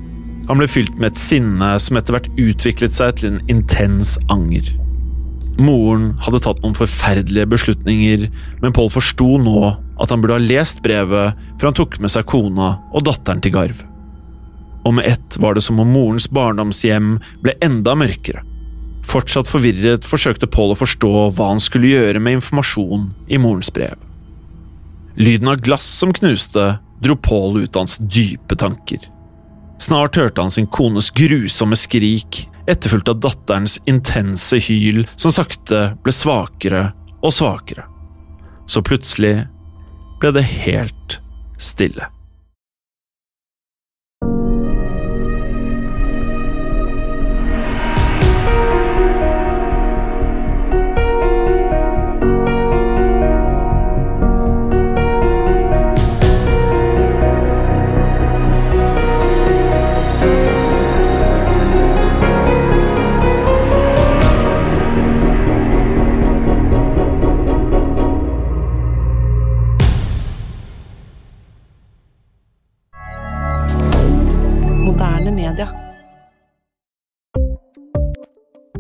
Han 0.47 0.61
ble 0.61 0.69
fylt 0.71 0.95
med 1.01 1.11
et 1.11 1.21
sinne 1.21 1.73
som 1.83 1.99
etter 1.99 2.15
hvert 2.15 2.29
utviklet 2.39 2.95
seg 2.95 3.19
til 3.19 3.33
en 3.33 3.41
intens 3.51 4.15
anger. 4.33 4.69
Moren 5.57 6.11
hadde 6.21 6.43
tatt 6.45 6.63
noen 6.63 6.77
forferdelige 6.77 7.49
beslutninger, 7.49 8.29
men 8.61 8.77
Paul 8.77 8.91
forsto 8.93 9.37
nå 9.41 9.59
at 9.97 10.13
han 10.13 10.21
burde 10.21 10.37
ha 10.37 10.45
lest 10.45 10.83
brevet 10.85 11.37
før 11.57 11.71
han 11.71 11.79
tok 11.81 12.01
med 12.03 12.13
seg 12.13 12.29
kona 12.29 12.75
og 12.93 13.07
datteren 13.09 13.41
til 13.45 13.55
Garv 13.57 13.85
og 14.87 14.95
med 14.95 15.07
ett 15.11 15.39
var 15.43 15.57
det 15.57 15.65
som 15.67 15.81
om 15.83 15.89
morens 15.91 16.29
barndomshjem 16.31 17.17
ble 17.43 17.57
enda 17.65 17.97
mørkere. 17.99 18.45
Fortsatt 19.07 19.51
forvirret 19.51 20.07
forsøkte 20.07 20.49
Paul 20.51 20.75
å 20.75 20.79
forstå 20.79 21.11
hva 21.35 21.51
han 21.51 21.63
skulle 21.63 21.91
gjøre 21.91 22.23
med 22.23 22.39
informasjon 22.39 23.09
i 23.27 23.39
morens 23.43 23.73
brev. 23.75 23.99
Lyden 25.19 25.51
av 25.51 25.63
glass 25.65 25.87
som 26.03 26.13
knuste, 26.15 26.77
dro 27.03 27.17
Paul 27.19 27.59
ut 27.65 27.75
av 27.75 27.87
hans 27.87 27.99
dype 27.99 28.59
tanker. 28.59 29.03
Snart 29.83 30.19
hørte 30.19 30.43
han 30.43 30.55
sin 30.55 30.69
kones 30.71 31.11
grusomme 31.15 31.79
skrik, 31.79 32.45
etterfulgt 32.67 33.09
av 33.09 33.21
datterens 33.23 33.79
intense 33.87 34.59
hyl, 34.69 35.05
som 35.17 35.35
sakte 35.35 35.93
ble 36.05 36.15
svakere 36.15 36.91
og 37.23 37.35
svakere. 37.35 37.87
Så 38.67 38.83
plutselig 38.83 39.47
ble 40.21 40.33
det 40.35 40.47
helt 40.67 41.21
stille. 41.63 42.11